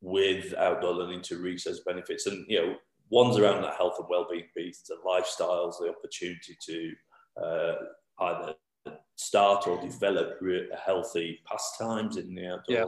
with 0.00 0.54
outdoor 0.54 0.94
learning 0.94 1.22
to 1.22 1.38
reach 1.38 1.64
those 1.64 1.80
benefits? 1.80 2.26
And 2.26 2.44
you 2.48 2.60
know, 2.60 2.74
one's 3.10 3.38
around 3.38 3.62
that 3.62 3.76
health 3.76 3.96
and 3.98 4.08
well-being 4.08 4.46
piece, 4.56 4.82
the 4.82 4.96
lifestyles, 5.06 5.78
the 5.78 5.94
opportunity 5.96 6.56
to 6.66 6.92
uh, 7.42 7.74
either 8.20 8.54
start 9.16 9.66
or 9.66 9.80
develop 9.82 10.40
healthy 10.84 11.40
pastimes 11.44 12.16
in 12.16 12.34
the 12.34 12.46
outdoors. 12.46 12.68
Yeah. 12.68 12.84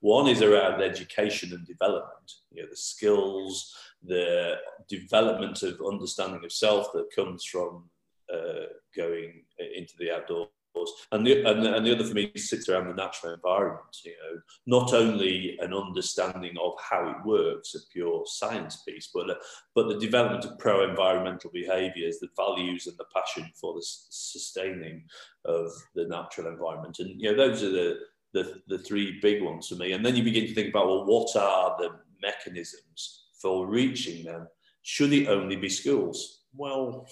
One 0.00 0.28
is 0.28 0.40
around 0.40 0.80
education 0.80 1.52
and 1.52 1.66
development, 1.66 2.32
you 2.50 2.62
know, 2.62 2.68
the 2.70 2.76
skills, 2.76 3.74
the 4.02 4.54
development 4.88 5.62
of 5.62 5.80
understanding 5.86 6.42
of 6.42 6.52
self 6.52 6.90
that 6.94 7.14
comes 7.14 7.44
from 7.44 7.90
uh, 8.32 8.66
going 8.96 9.44
into 9.76 9.92
the 9.98 10.10
outdoors 10.10 10.48
and 11.12 11.26
the, 11.26 11.44
and 11.44 11.62
the, 11.62 11.74
and 11.74 11.86
the 11.86 11.94
other 11.94 12.04
for 12.04 12.14
me 12.14 12.30
sits 12.36 12.68
around 12.68 12.88
the 12.88 12.94
natural 12.94 13.34
environment. 13.34 13.96
You 14.04 14.12
know, 14.12 14.40
not 14.66 14.92
only 14.92 15.58
an 15.60 15.72
understanding 15.72 16.54
of 16.62 16.72
how 16.78 17.08
it 17.08 17.26
works, 17.26 17.74
a 17.74 17.78
pure 17.92 18.24
science 18.26 18.82
piece, 18.86 19.10
but 19.12 19.38
but 19.74 19.88
the 19.88 19.98
development 19.98 20.44
of 20.44 20.58
pro-environmental 20.58 21.50
behaviours, 21.52 22.18
the 22.18 22.28
values 22.36 22.86
and 22.86 22.96
the 22.98 23.04
passion 23.14 23.50
for 23.54 23.74
the 23.74 23.82
sustaining 23.82 25.04
of 25.44 25.70
the 25.94 26.06
natural 26.06 26.48
environment. 26.48 26.98
And 26.98 27.20
you 27.20 27.30
know, 27.30 27.36
those 27.36 27.62
are 27.62 27.70
the 27.70 27.98
the, 28.32 28.60
the 28.66 28.78
three 28.78 29.20
big 29.20 29.42
ones 29.42 29.68
for 29.68 29.76
me. 29.76 29.92
And 29.92 30.04
then 30.04 30.16
you 30.16 30.22
begin 30.24 30.46
to 30.46 30.54
think 30.54 30.70
about 30.70 30.88
well, 30.88 31.06
what 31.06 31.34
are 31.36 31.76
the 31.78 31.90
mechanisms 32.20 33.26
for 33.40 33.66
reaching 33.66 34.24
them? 34.24 34.48
Should 34.82 35.12
it 35.12 35.28
only 35.28 35.56
be 35.56 35.68
schools? 35.68 36.43
Well, 36.56 37.06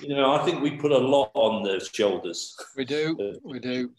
you 0.00 0.08
know, 0.08 0.34
I 0.34 0.44
think 0.44 0.60
we 0.60 0.72
put 0.72 0.92
a 0.92 0.98
lot 0.98 1.30
on 1.34 1.62
the 1.62 1.80
shoulders. 1.92 2.56
We 2.76 2.84
do, 2.84 3.38
we 3.44 3.58
do. 3.58 3.90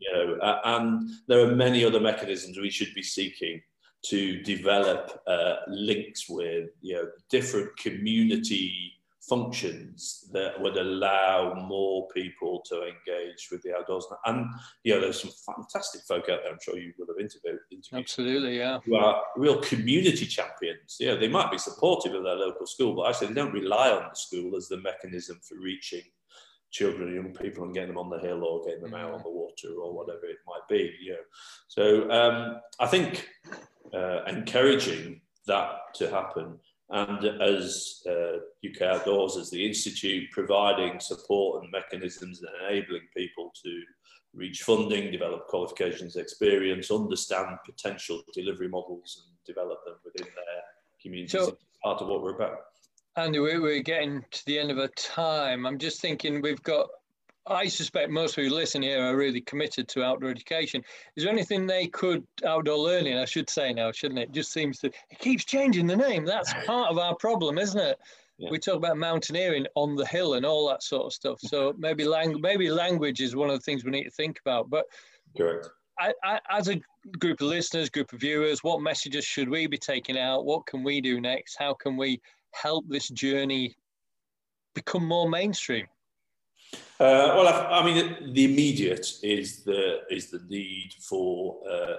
You 0.00 0.12
know, 0.12 0.34
uh, 0.40 0.60
and 0.64 1.10
there 1.26 1.40
are 1.40 1.56
many 1.56 1.84
other 1.84 2.00
mechanisms 2.00 2.58
we 2.58 2.70
should 2.70 2.94
be 2.94 3.02
seeking 3.02 3.60
to 4.06 4.40
develop 4.42 5.20
uh, 5.26 5.56
links 5.66 6.28
with 6.28 6.70
you 6.80 6.94
know 6.94 7.08
different 7.30 7.76
community 7.76 8.92
functions 9.28 10.28
that 10.32 10.60
would 10.60 10.76
allow 10.76 11.54
more 11.54 12.08
people 12.08 12.62
to 12.66 12.82
engage 12.82 13.48
with 13.50 13.62
the 13.62 13.76
outdoors. 13.76 14.06
And 14.26 14.46
you 14.84 14.94
know, 14.94 15.00
there's 15.00 15.20
some 15.22 15.54
fantastic 15.54 16.02
folk 16.02 16.28
out 16.28 16.40
there. 16.42 16.52
I'm 16.52 16.58
sure 16.62 16.78
you 16.78 16.92
will 16.98 17.06
have 17.06 17.20
interviewed. 17.20 17.60
interviewed 17.70 18.00
Absolutely, 18.00 18.58
yeah. 18.58 18.78
Who 18.84 18.96
are 18.96 19.22
real 19.36 19.60
community 19.60 20.26
champions. 20.26 20.96
You 20.98 21.08
know, 21.08 21.16
they 21.18 21.28
might 21.28 21.50
be 21.50 21.58
supportive 21.58 22.14
of 22.14 22.24
their 22.24 22.36
local 22.36 22.66
school, 22.66 22.94
but 22.94 23.08
actually 23.08 23.28
they 23.28 23.34
don't 23.34 23.52
rely 23.52 23.90
on 23.90 24.08
the 24.08 24.14
school 24.14 24.56
as 24.56 24.68
the 24.68 24.78
mechanism 24.78 25.38
for 25.42 25.56
reaching 25.56 26.02
children 26.70 27.08
and 27.08 27.16
young 27.16 27.34
people 27.34 27.64
and 27.64 27.74
getting 27.74 27.88
them 27.88 27.98
on 27.98 28.10
the 28.10 28.18
hill 28.18 28.44
or 28.44 28.64
getting 28.64 28.82
them 28.82 28.94
out 28.94 29.12
on 29.12 29.22
the 29.22 29.30
water 29.30 29.68
or 29.80 29.94
whatever 29.94 30.26
it 30.26 30.36
might 30.46 30.66
be. 30.68 30.92
You 31.02 31.12
know, 31.12 31.18
so 31.68 32.10
um, 32.10 32.60
I 32.78 32.86
think 32.86 33.28
uh, 33.94 34.24
encouraging 34.24 35.20
that 35.46 35.94
to 35.94 36.10
happen 36.10 36.58
and 36.90 37.24
as 37.42 38.02
uh, 38.08 38.38
UK 38.66 38.82
Outdoors, 38.82 39.36
as 39.36 39.50
the 39.50 39.66
Institute, 39.66 40.30
providing 40.32 41.00
support 41.00 41.62
and 41.62 41.70
mechanisms 41.70 42.42
and 42.42 42.50
enabling 42.62 43.02
people 43.14 43.52
to 43.62 43.82
reach 44.34 44.62
funding, 44.62 45.10
develop 45.10 45.46
qualifications 45.48 46.16
experience, 46.16 46.90
understand 46.90 47.58
potential 47.66 48.22
delivery 48.32 48.68
models 48.68 49.24
and 49.26 49.36
develop 49.46 49.84
them 49.84 49.96
within 50.04 50.26
their 50.26 50.62
communities. 51.02 51.32
So, 51.32 51.56
part 51.82 52.00
of 52.00 52.08
what 52.08 52.22
we're 52.22 52.36
about. 52.36 52.58
Andy, 53.16 53.40
we're 53.40 53.82
getting 53.82 54.24
to 54.30 54.46
the 54.46 54.58
end 54.58 54.70
of 54.70 54.78
our 54.78 54.88
time. 54.88 55.66
I'm 55.66 55.78
just 55.78 56.00
thinking 56.00 56.40
we've 56.40 56.62
got 56.62 56.88
I 57.48 57.66
suspect 57.68 58.10
most 58.10 58.36
of 58.36 58.44
you 58.44 58.50
listen 58.54 58.82
here 58.82 59.02
are 59.02 59.16
really 59.16 59.40
committed 59.40 59.88
to 59.88 60.04
outdoor 60.04 60.30
education. 60.30 60.82
Is 61.16 61.24
there 61.24 61.32
anything 61.32 61.66
they 61.66 61.86
could 61.86 62.26
outdoor 62.46 62.78
learning? 62.78 63.18
I 63.18 63.24
should 63.24 63.48
say 63.48 63.72
now, 63.72 63.90
shouldn't 63.92 64.20
it? 64.20 64.28
it 64.28 64.32
just 64.32 64.52
seems 64.52 64.78
to 64.80 64.88
it 64.88 65.18
keeps 65.18 65.44
changing 65.44 65.86
the 65.86 65.96
name. 65.96 66.24
That's 66.24 66.52
part 66.66 66.90
of 66.90 66.98
our 66.98 67.14
problem, 67.16 67.58
isn't 67.58 67.80
it? 67.80 67.98
Yeah. 68.38 68.50
We 68.50 68.58
talk 68.58 68.76
about 68.76 68.96
mountaineering 68.96 69.66
on 69.74 69.96
the 69.96 70.06
hill 70.06 70.34
and 70.34 70.46
all 70.46 70.68
that 70.68 70.82
sort 70.82 71.06
of 71.06 71.12
stuff. 71.12 71.40
So 71.40 71.74
maybe 71.78 72.04
lang- 72.04 72.40
maybe 72.40 72.70
language 72.70 73.20
is 73.20 73.34
one 73.34 73.50
of 73.50 73.56
the 73.56 73.64
things 73.64 73.84
we 73.84 73.90
need 73.90 74.04
to 74.04 74.10
think 74.10 74.38
about. 74.40 74.70
But 74.70 74.84
correct. 75.36 75.68
I, 75.98 76.12
I, 76.22 76.40
as 76.50 76.68
a 76.68 76.80
group 77.18 77.40
of 77.40 77.48
listeners, 77.48 77.90
group 77.90 78.12
of 78.12 78.20
viewers, 78.20 78.62
what 78.62 78.80
messages 78.80 79.24
should 79.24 79.48
we 79.48 79.66
be 79.66 79.78
taking 79.78 80.16
out? 80.16 80.44
What 80.44 80.66
can 80.66 80.84
we 80.84 81.00
do 81.00 81.20
next? 81.20 81.56
How 81.58 81.74
can 81.74 81.96
we 81.96 82.20
help 82.52 82.84
this 82.88 83.08
journey 83.08 83.76
become 84.74 85.04
more 85.04 85.28
mainstream? 85.28 85.86
Uh, 87.00 87.32
well, 87.36 87.46
I, 87.46 87.80
I, 87.80 87.84
mean, 87.84 88.32
the 88.32 88.44
immediate 88.44 89.06
is 89.22 89.62
the 89.62 90.00
is 90.10 90.30
the 90.30 90.42
need 90.48 90.92
for 91.00 91.60
uh, 91.70 91.94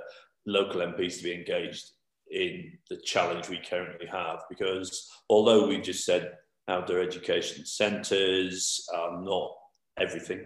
local 0.46 0.82
MPs 0.82 1.18
to 1.18 1.24
be 1.24 1.34
engaged 1.34 1.92
in 2.32 2.78
the 2.90 2.98
challenge 2.98 3.50
we 3.50 3.60
currently 3.60 4.08
have, 4.08 4.44
because 4.50 5.10
although 5.30 5.68
we 5.68 5.80
just 5.80 6.06
said 6.06 6.34
outdoor 6.68 7.00
education 7.00 7.66
centres 7.66 8.88
are 8.94 9.22
not 9.22 9.52
everything, 9.98 10.46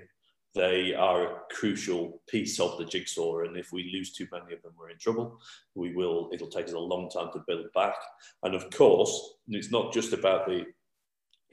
they 0.56 0.94
are 0.94 1.24
a 1.24 1.40
crucial 1.52 2.22
piece 2.30 2.60
of 2.60 2.78
the 2.78 2.86
jigsaw, 2.86 3.40
and 3.40 3.58
if 3.58 3.72
we 3.72 3.92
lose 3.92 4.14
too 4.14 4.28
many 4.32 4.54
of 4.54 4.62
them, 4.62 4.74
we're 4.78 4.92
in 4.92 5.00
trouble. 5.00 5.40
We 5.74 5.96
will. 5.96 6.30
It'll 6.32 6.48
take 6.48 6.68
us 6.68 6.74
a 6.74 6.80
long 6.80 7.10
time 7.10 7.32
to 7.34 7.44
build 7.48 7.66
back, 7.74 7.96
and 8.44 8.54
of 8.54 8.70
course, 8.70 9.34
it's 9.48 9.72
not 9.72 9.92
just 9.92 10.14
about 10.14 10.46
the 10.46 10.66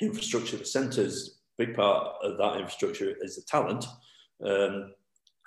infrastructure. 0.00 0.58
The 0.58 0.66
centres 0.66 1.39
big 1.60 1.74
part 1.74 2.14
of 2.22 2.38
that 2.38 2.56
infrastructure 2.56 3.14
is 3.20 3.36
the 3.36 3.42
talent. 3.42 3.84
Um, 4.44 4.94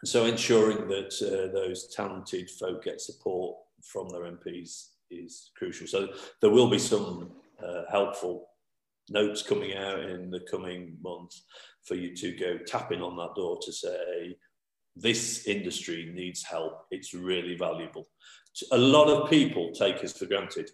so 0.05 0.25
ensuring 0.25 0.87
that 0.89 1.11
uh, 1.21 1.51
those 1.51 1.87
talented 1.95 2.51
folk 2.51 2.83
get 2.83 3.01
support 3.01 3.57
from 3.81 4.09
their 4.09 4.31
MPs 4.31 4.89
is 5.09 5.51
crucial. 5.57 5.87
So 5.87 6.09
there 6.39 6.51
will 6.51 6.69
be 6.69 6.77
some 6.77 7.31
uh, 7.65 7.83
helpful 7.89 8.49
notes 9.09 9.41
coming 9.41 9.75
out 9.75 10.01
in 10.01 10.29
the 10.29 10.41
coming 10.51 10.97
months 11.01 11.43
for 11.83 11.95
you 11.95 12.15
to 12.15 12.31
go 12.37 12.57
tapping 12.57 13.01
on 13.01 13.17
that 13.17 13.35
door 13.35 13.57
to 13.63 13.73
say, 13.73 14.37
this 14.95 15.47
industry 15.47 16.11
needs 16.13 16.43
help. 16.43 16.85
It's 16.91 17.15
really 17.15 17.55
valuable. 17.57 18.07
A 18.71 18.77
lot 18.77 19.07
of 19.07 19.29
people 19.31 19.71
take 19.71 20.03
us 20.03 20.13
for 20.13 20.27
granted. 20.27 20.69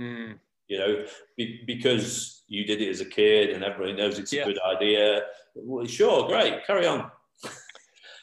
Mm 0.00 0.38
you 0.68 0.78
know, 0.78 1.04
be, 1.36 1.62
because 1.66 2.44
you 2.48 2.64
did 2.64 2.80
it 2.80 2.88
as 2.88 3.00
a 3.00 3.04
kid 3.04 3.50
and 3.50 3.64
everybody 3.64 3.94
knows 3.94 4.18
it's 4.18 4.32
yeah. 4.32 4.42
a 4.42 4.46
good 4.46 4.58
idea. 4.62 5.22
Well, 5.54 5.86
sure, 5.86 6.26
great, 6.28 6.66
carry 6.66 6.86
on. 6.86 7.10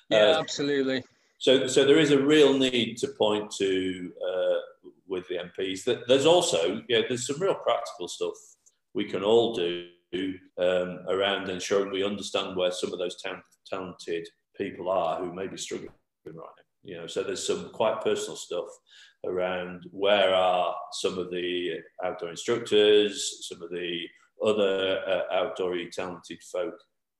yeah, 0.10 0.36
uh, 0.36 0.39
absolutely. 0.39 1.04
So, 1.38 1.67
so 1.67 1.86
there 1.86 1.99
is 1.99 2.12
a 2.12 2.21
real 2.21 2.58
need 2.58 2.97
to 2.97 3.08
point 3.17 3.52
to 3.58 4.12
uh, 4.21 4.60
with 5.08 5.28
the 5.28 5.36
MPs 5.36 5.84
that 5.86 6.08
there's 6.08 6.25
also, 6.25 6.82
yeah, 6.89 7.02
there's 7.08 7.28
some 7.28 7.41
real 7.41 7.56
practical 7.56 8.08
stuff 8.08 8.34
we 8.93 9.06
can 9.06 9.23
all 9.23 9.54
do 9.54 9.88
um, 10.58 10.99
around 11.08 11.49
ensuring 11.49 11.91
we 11.91 12.04
understand 12.04 12.56
where 12.56 12.71
some 12.71 12.91
of 12.91 12.99
those 12.99 13.21
ta- 13.21 13.41
talented 13.67 14.28
people 14.58 14.89
are 14.89 15.19
who 15.19 15.34
may 15.34 15.47
be 15.47 15.58
struggling 15.58 15.91
right 16.25 16.36
now. 16.36 16.43
You 16.84 16.97
know, 16.97 17.08
so 17.08 17.23
there's 17.23 17.45
some 17.45 17.69
quite 17.71 18.02
personal 18.02 18.36
stuff 18.36 18.65
around 19.25 19.86
where 19.91 20.34
are 20.34 20.75
some 20.93 21.17
of 21.17 21.29
the 21.29 21.79
outdoor 22.03 22.29
instructors, 22.29 23.47
some 23.49 23.62
of 23.62 23.69
the 23.69 24.01
other 24.45 25.01
uh, 25.05 25.34
outdoory 25.34 25.91
talented 25.91 26.39
folk 26.51 26.75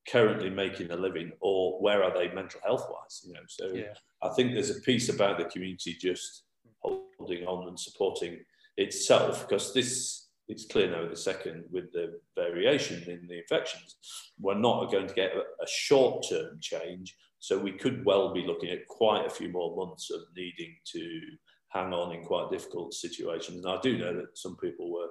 currently 0.08 0.50
making 0.50 0.92
a 0.92 0.96
living, 0.96 1.32
or 1.42 1.82
where 1.82 2.04
are 2.04 2.14
they 2.14 2.34
mental 2.34 2.60
health 2.64 2.86
wise? 2.90 3.22
You 3.26 3.34
know, 3.34 3.40
so 3.48 3.68
yeah. 3.74 3.94
I 4.24 4.30
think 4.30 4.54
there's 4.54 4.76
a 4.76 4.82
piece 4.82 5.10
about 5.10 5.38
the 5.38 5.46
community 5.46 5.96
just 6.00 6.44
holding 6.82 7.46
on 7.46 7.68
and 7.68 7.80
supporting 7.80 8.40
itself 8.78 9.48
because 9.48 9.74
this 9.74 10.30
it's 10.48 10.66
clear 10.66 10.90
now 10.90 11.08
the 11.08 11.16
second 11.16 11.64
with 11.72 11.92
the 11.94 12.20
variation 12.36 13.04
in 13.08 13.28
the 13.28 13.38
infections, 13.38 13.98
we're 14.40 14.58
not 14.58 14.92
going 14.92 15.08
to 15.08 15.14
get 15.14 15.36
a, 15.36 15.42
a 15.42 15.68
short 15.68 16.26
term 16.28 16.58
change. 16.60 17.16
So 17.38 17.58
we 17.58 17.72
could 17.72 18.04
well 18.04 18.34
be 18.34 18.44
looking 18.46 18.70
at 18.72 18.88
quite 18.88 19.26
a 19.26 19.30
few 19.30 19.50
more 19.50 19.78
months 19.78 20.10
of 20.10 20.22
needing 20.36 20.76
to 20.94 21.22
hang 21.70 21.94
on 21.94 22.14
in 22.16 22.24
quite 22.24 22.52
difficult 22.52 22.94
situations. 22.94 23.64
And 23.64 23.74
I 23.74 23.80
do 23.82 23.98
know 23.98 24.14
that 24.16 24.38
some 24.38 24.58
people 24.58 24.92
were 24.92 25.08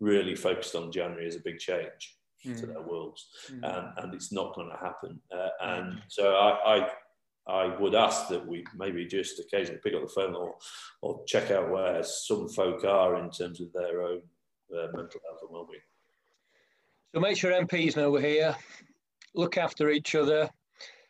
really 0.00 0.34
focused 0.34 0.74
on 0.74 0.92
January 0.92 1.26
as 1.26 1.36
a 1.36 1.40
big 1.40 1.58
change 1.58 2.16
mm. 2.46 2.58
to 2.60 2.66
their 2.66 2.82
worlds, 2.82 3.26
mm. 3.50 3.62
and, 3.62 3.98
and 3.98 4.14
it's 4.14 4.32
not 4.32 4.54
going 4.54 4.70
to 4.70 4.76
happen. 4.76 5.20
Uh, 5.34 5.48
and 5.62 5.92
mm. 5.94 6.02
so 6.08 6.34
I, 6.34 6.76
I, 6.76 6.88
I 7.46 7.76
would 7.80 7.94
ask 7.94 8.28
that 8.28 8.46
we 8.46 8.64
maybe 8.76 9.06
just 9.06 9.40
occasionally 9.40 9.80
pick 9.82 9.94
up 9.94 10.02
the 10.02 10.08
phone 10.08 10.34
or, 10.34 10.54
or 11.00 11.22
check 11.26 11.50
out 11.50 11.70
where 11.70 12.02
some 12.02 12.48
folk 12.48 12.84
are 12.84 13.16
in 13.16 13.30
terms 13.30 13.60
of 13.60 13.72
their 13.72 14.02
own 14.02 14.22
uh, 14.72 14.86
mental 14.92 15.20
health 15.26 15.40
and 15.42 15.50
well-being. 15.50 15.80
So 17.14 17.20
make 17.20 17.36
sure 17.36 17.52
MPs 17.52 17.96
know 17.96 18.10
we're 18.10 18.20
here. 18.20 18.56
Look 19.34 19.58
after 19.58 19.90
each 19.90 20.14
other. 20.14 20.48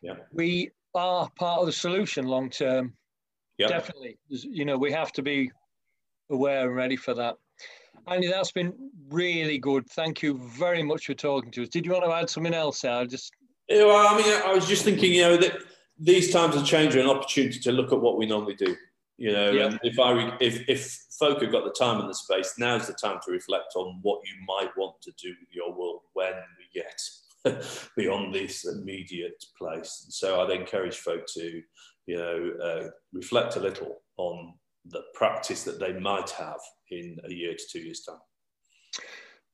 Yeah. 0.00 0.14
We 0.32 0.70
are 0.94 1.30
part 1.36 1.60
of 1.60 1.66
the 1.66 1.72
solution 1.72 2.26
long 2.26 2.50
term. 2.50 2.94
Yep. 3.62 3.70
Definitely. 3.70 4.18
You 4.28 4.64
know, 4.64 4.76
we 4.76 4.90
have 4.92 5.12
to 5.12 5.22
be 5.22 5.50
aware 6.30 6.66
and 6.66 6.76
ready 6.76 6.96
for 6.96 7.14
that. 7.14 7.36
Andy, 8.08 8.28
that's 8.28 8.50
been 8.50 8.72
really 9.08 9.58
good. 9.58 9.88
Thank 9.90 10.22
you 10.22 10.38
very 10.38 10.82
much 10.82 11.06
for 11.06 11.14
talking 11.14 11.50
to 11.52 11.62
us. 11.62 11.68
Did 11.68 11.86
you 11.86 11.92
want 11.92 12.04
to 12.04 12.12
add 12.12 12.28
something 12.28 12.54
else? 12.54 12.84
I 12.84 13.04
just. 13.04 13.32
Yeah, 13.68 13.84
well, 13.84 14.14
I 14.14 14.16
mean, 14.16 14.42
I 14.44 14.52
was 14.52 14.66
just 14.66 14.84
thinking, 14.84 15.12
you 15.12 15.22
know, 15.22 15.36
that 15.36 15.58
these 15.98 16.32
times 16.32 16.56
of 16.56 16.64
change 16.64 16.96
are 16.96 17.00
an 17.00 17.08
opportunity 17.08 17.60
to 17.60 17.72
look 17.72 17.92
at 17.92 18.00
what 18.00 18.18
we 18.18 18.26
normally 18.26 18.54
do. 18.54 18.76
You 19.18 19.30
know, 19.30 19.50
yeah. 19.52 19.66
and 19.66 19.80
if 19.84 20.00
I 20.00 20.36
if 20.40 20.68
if 20.68 21.06
folk 21.16 21.42
have 21.42 21.52
got 21.52 21.64
the 21.64 21.70
time 21.78 22.00
and 22.00 22.10
the 22.10 22.14
space, 22.14 22.54
now's 22.58 22.88
the 22.88 22.94
time 22.94 23.20
to 23.24 23.30
reflect 23.30 23.74
on 23.76 24.00
what 24.02 24.20
you 24.24 24.34
might 24.46 24.76
want 24.76 25.00
to 25.02 25.12
do 25.12 25.28
with 25.28 25.48
your 25.52 25.72
world 25.72 26.00
when 26.14 26.32
we 26.58 26.80
get 26.80 27.00
beyond 27.96 28.34
this 28.34 28.64
immediate 28.64 29.44
place. 29.56 30.02
And 30.04 30.12
so 30.12 30.40
I'd 30.40 30.50
encourage 30.50 30.96
folk 30.96 31.24
to 31.34 31.62
you 32.06 32.16
know, 32.16 32.52
uh, 32.62 32.88
reflect 33.12 33.56
a 33.56 33.60
little 33.60 34.02
on 34.16 34.54
the 34.86 35.02
practice 35.14 35.64
that 35.64 35.78
they 35.78 35.92
might 35.92 36.30
have 36.30 36.60
in 36.90 37.18
a 37.24 37.32
year 37.32 37.54
to 37.54 37.64
two 37.70 37.80
years' 37.80 38.04
time. 38.04 38.18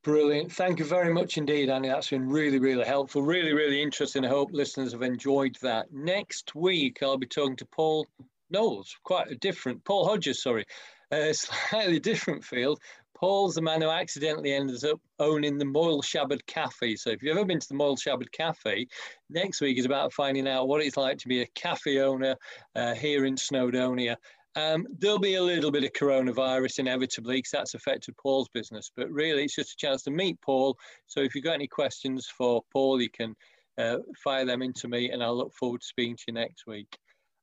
Brilliant. 0.04 0.52
Thank 0.52 0.78
you 0.78 0.84
very 0.84 1.12
much 1.12 1.36
indeed, 1.38 1.68
Andy. 1.68 1.88
That's 1.88 2.10
been 2.10 2.28
really, 2.28 2.58
really 2.58 2.84
helpful. 2.84 3.22
Really, 3.22 3.52
really 3.52 3.82
interesting. 3.82 4.24
I 4.24 4.28
hope 4.28 4.50
listeners 4.52 4.92
have 4.92 5.02
enjoyed 5.02 5.56
that. 5.60 5.92
Next 5.92 6.54
week, 6.54 7.02
I'll 7.02 7.18
be 7.18 7.26
talking 7.26 7.56
to 7.56 7.66
Paul 7.66 8.06
Knowles, 8.50 8.96
quite 9.02 9.30
a 9.30 9.34
different, 9.34 9.84
Paul 9.84 10.06
Hodges, 10.06 10.42
sorry, 10.42 10.64
a 11.10 11.34
slightly 11.34 12.00
different 12.00 12.44
field. 12.44 12.80
Paul's 13.16 13.54
the 13.54 13.62
man 13.62 13.82
who 13.82 13.88
accidentally 13.88 14.52
ended 14.52 14.84
up 14.84 15.00
owning 15.18 15.58
the 15.58 15.64
Moel 15.64 16.02
Siabod 16.02 16.44
Cafe. 16.46 16.96
So 16.96 17.10
if 17.10 17.22
you've 17.22 17.36
ever 17.36 17.46
been 17.46 17.58
to 17.58 17.68
the 17.68 17.74
Moel 17.74 17.96
Siabod 17.96 18.30
Cafe, 18.30 18.86
next 19.28 19.60
week 19.60 19.78
is 19.78 19.86
about 19.86 20.12
finding 20.12 20.46
out 20.46 20.68
what 20.68 20.82
it's 20.82 20.96
like 20.96 21.18
to 21.18 21.28
be 21.28 21.42
a 21.42 21.46
cafe 21.54 22.00
owner 22.00 22.36
uh, 22.76 22.94
here 22.94 23.24
in 23.24 23.34
Snowdonia. 23.34 24.16
Um, 24.56 24.86
there'll 24.98 25.18
be 25.18 25.34
a 25.34 25.42
little 25.42 25.70
bit 25.70 25.84
of 25.84 25.92
coronavirus 25.92 26.80
inevitably 26.80 27.36
because 27.36 27.50
that's 27.50 27.74
affected 27.74 28.16
Paul's 28.16 28.48
business, 28.48 28.90
but 28.96 29.10
really 29.10 29.44
it's 29.44 29.54
just 29.54 29.72
a 29.72 29.76
chance 29.76 30.02
to 30.02 30.10
meet 30.10 30.40
Paul. 30.40 30.76
So 31.06 31.20
if 31.20 31.34
you've 31.34 31.44
got 31.44 31.54
any 31.54 31.68
questions 31.68 32.26
for 32.26 32.62
Paul, 32.72 33.00
you 33.00 33.10
can 33.10 33.34
uh, 33.78 33.98
fire 34.22 34.44
them 34.44 34.62
into 34.62 34.88
me 34.88 35.10
and 35.10 35.22
I'll 35.22 35.36
look 35.36 35.54
forward 35.54 35.80
to 35.82 35.86
speaking 35.86 36.16
to 36.16 36.24
you 36.28 36.34
next 36.34 36.66
week. 36.66 36.88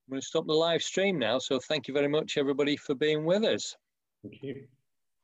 I'm 0.07 0.11
going 0.11 0.21
to 0.21 0.27
stop 0.27 0.45
the 0.45 0.53
live 0.53 0.83
stream 0.83 1.17
now. 1.17 1.39
So 1.39 1.59
thank 1.59 1.87
you 1.87 1.93
very 1.93 2.09
much, 2.09 2.37
everybody, 2.37 2.77
for 2.77 2.95
being 2.95 3.25
with 3.25 3.43
us. 3.43 3.75
Thank 4.21 4.43
you. 4.43 4.67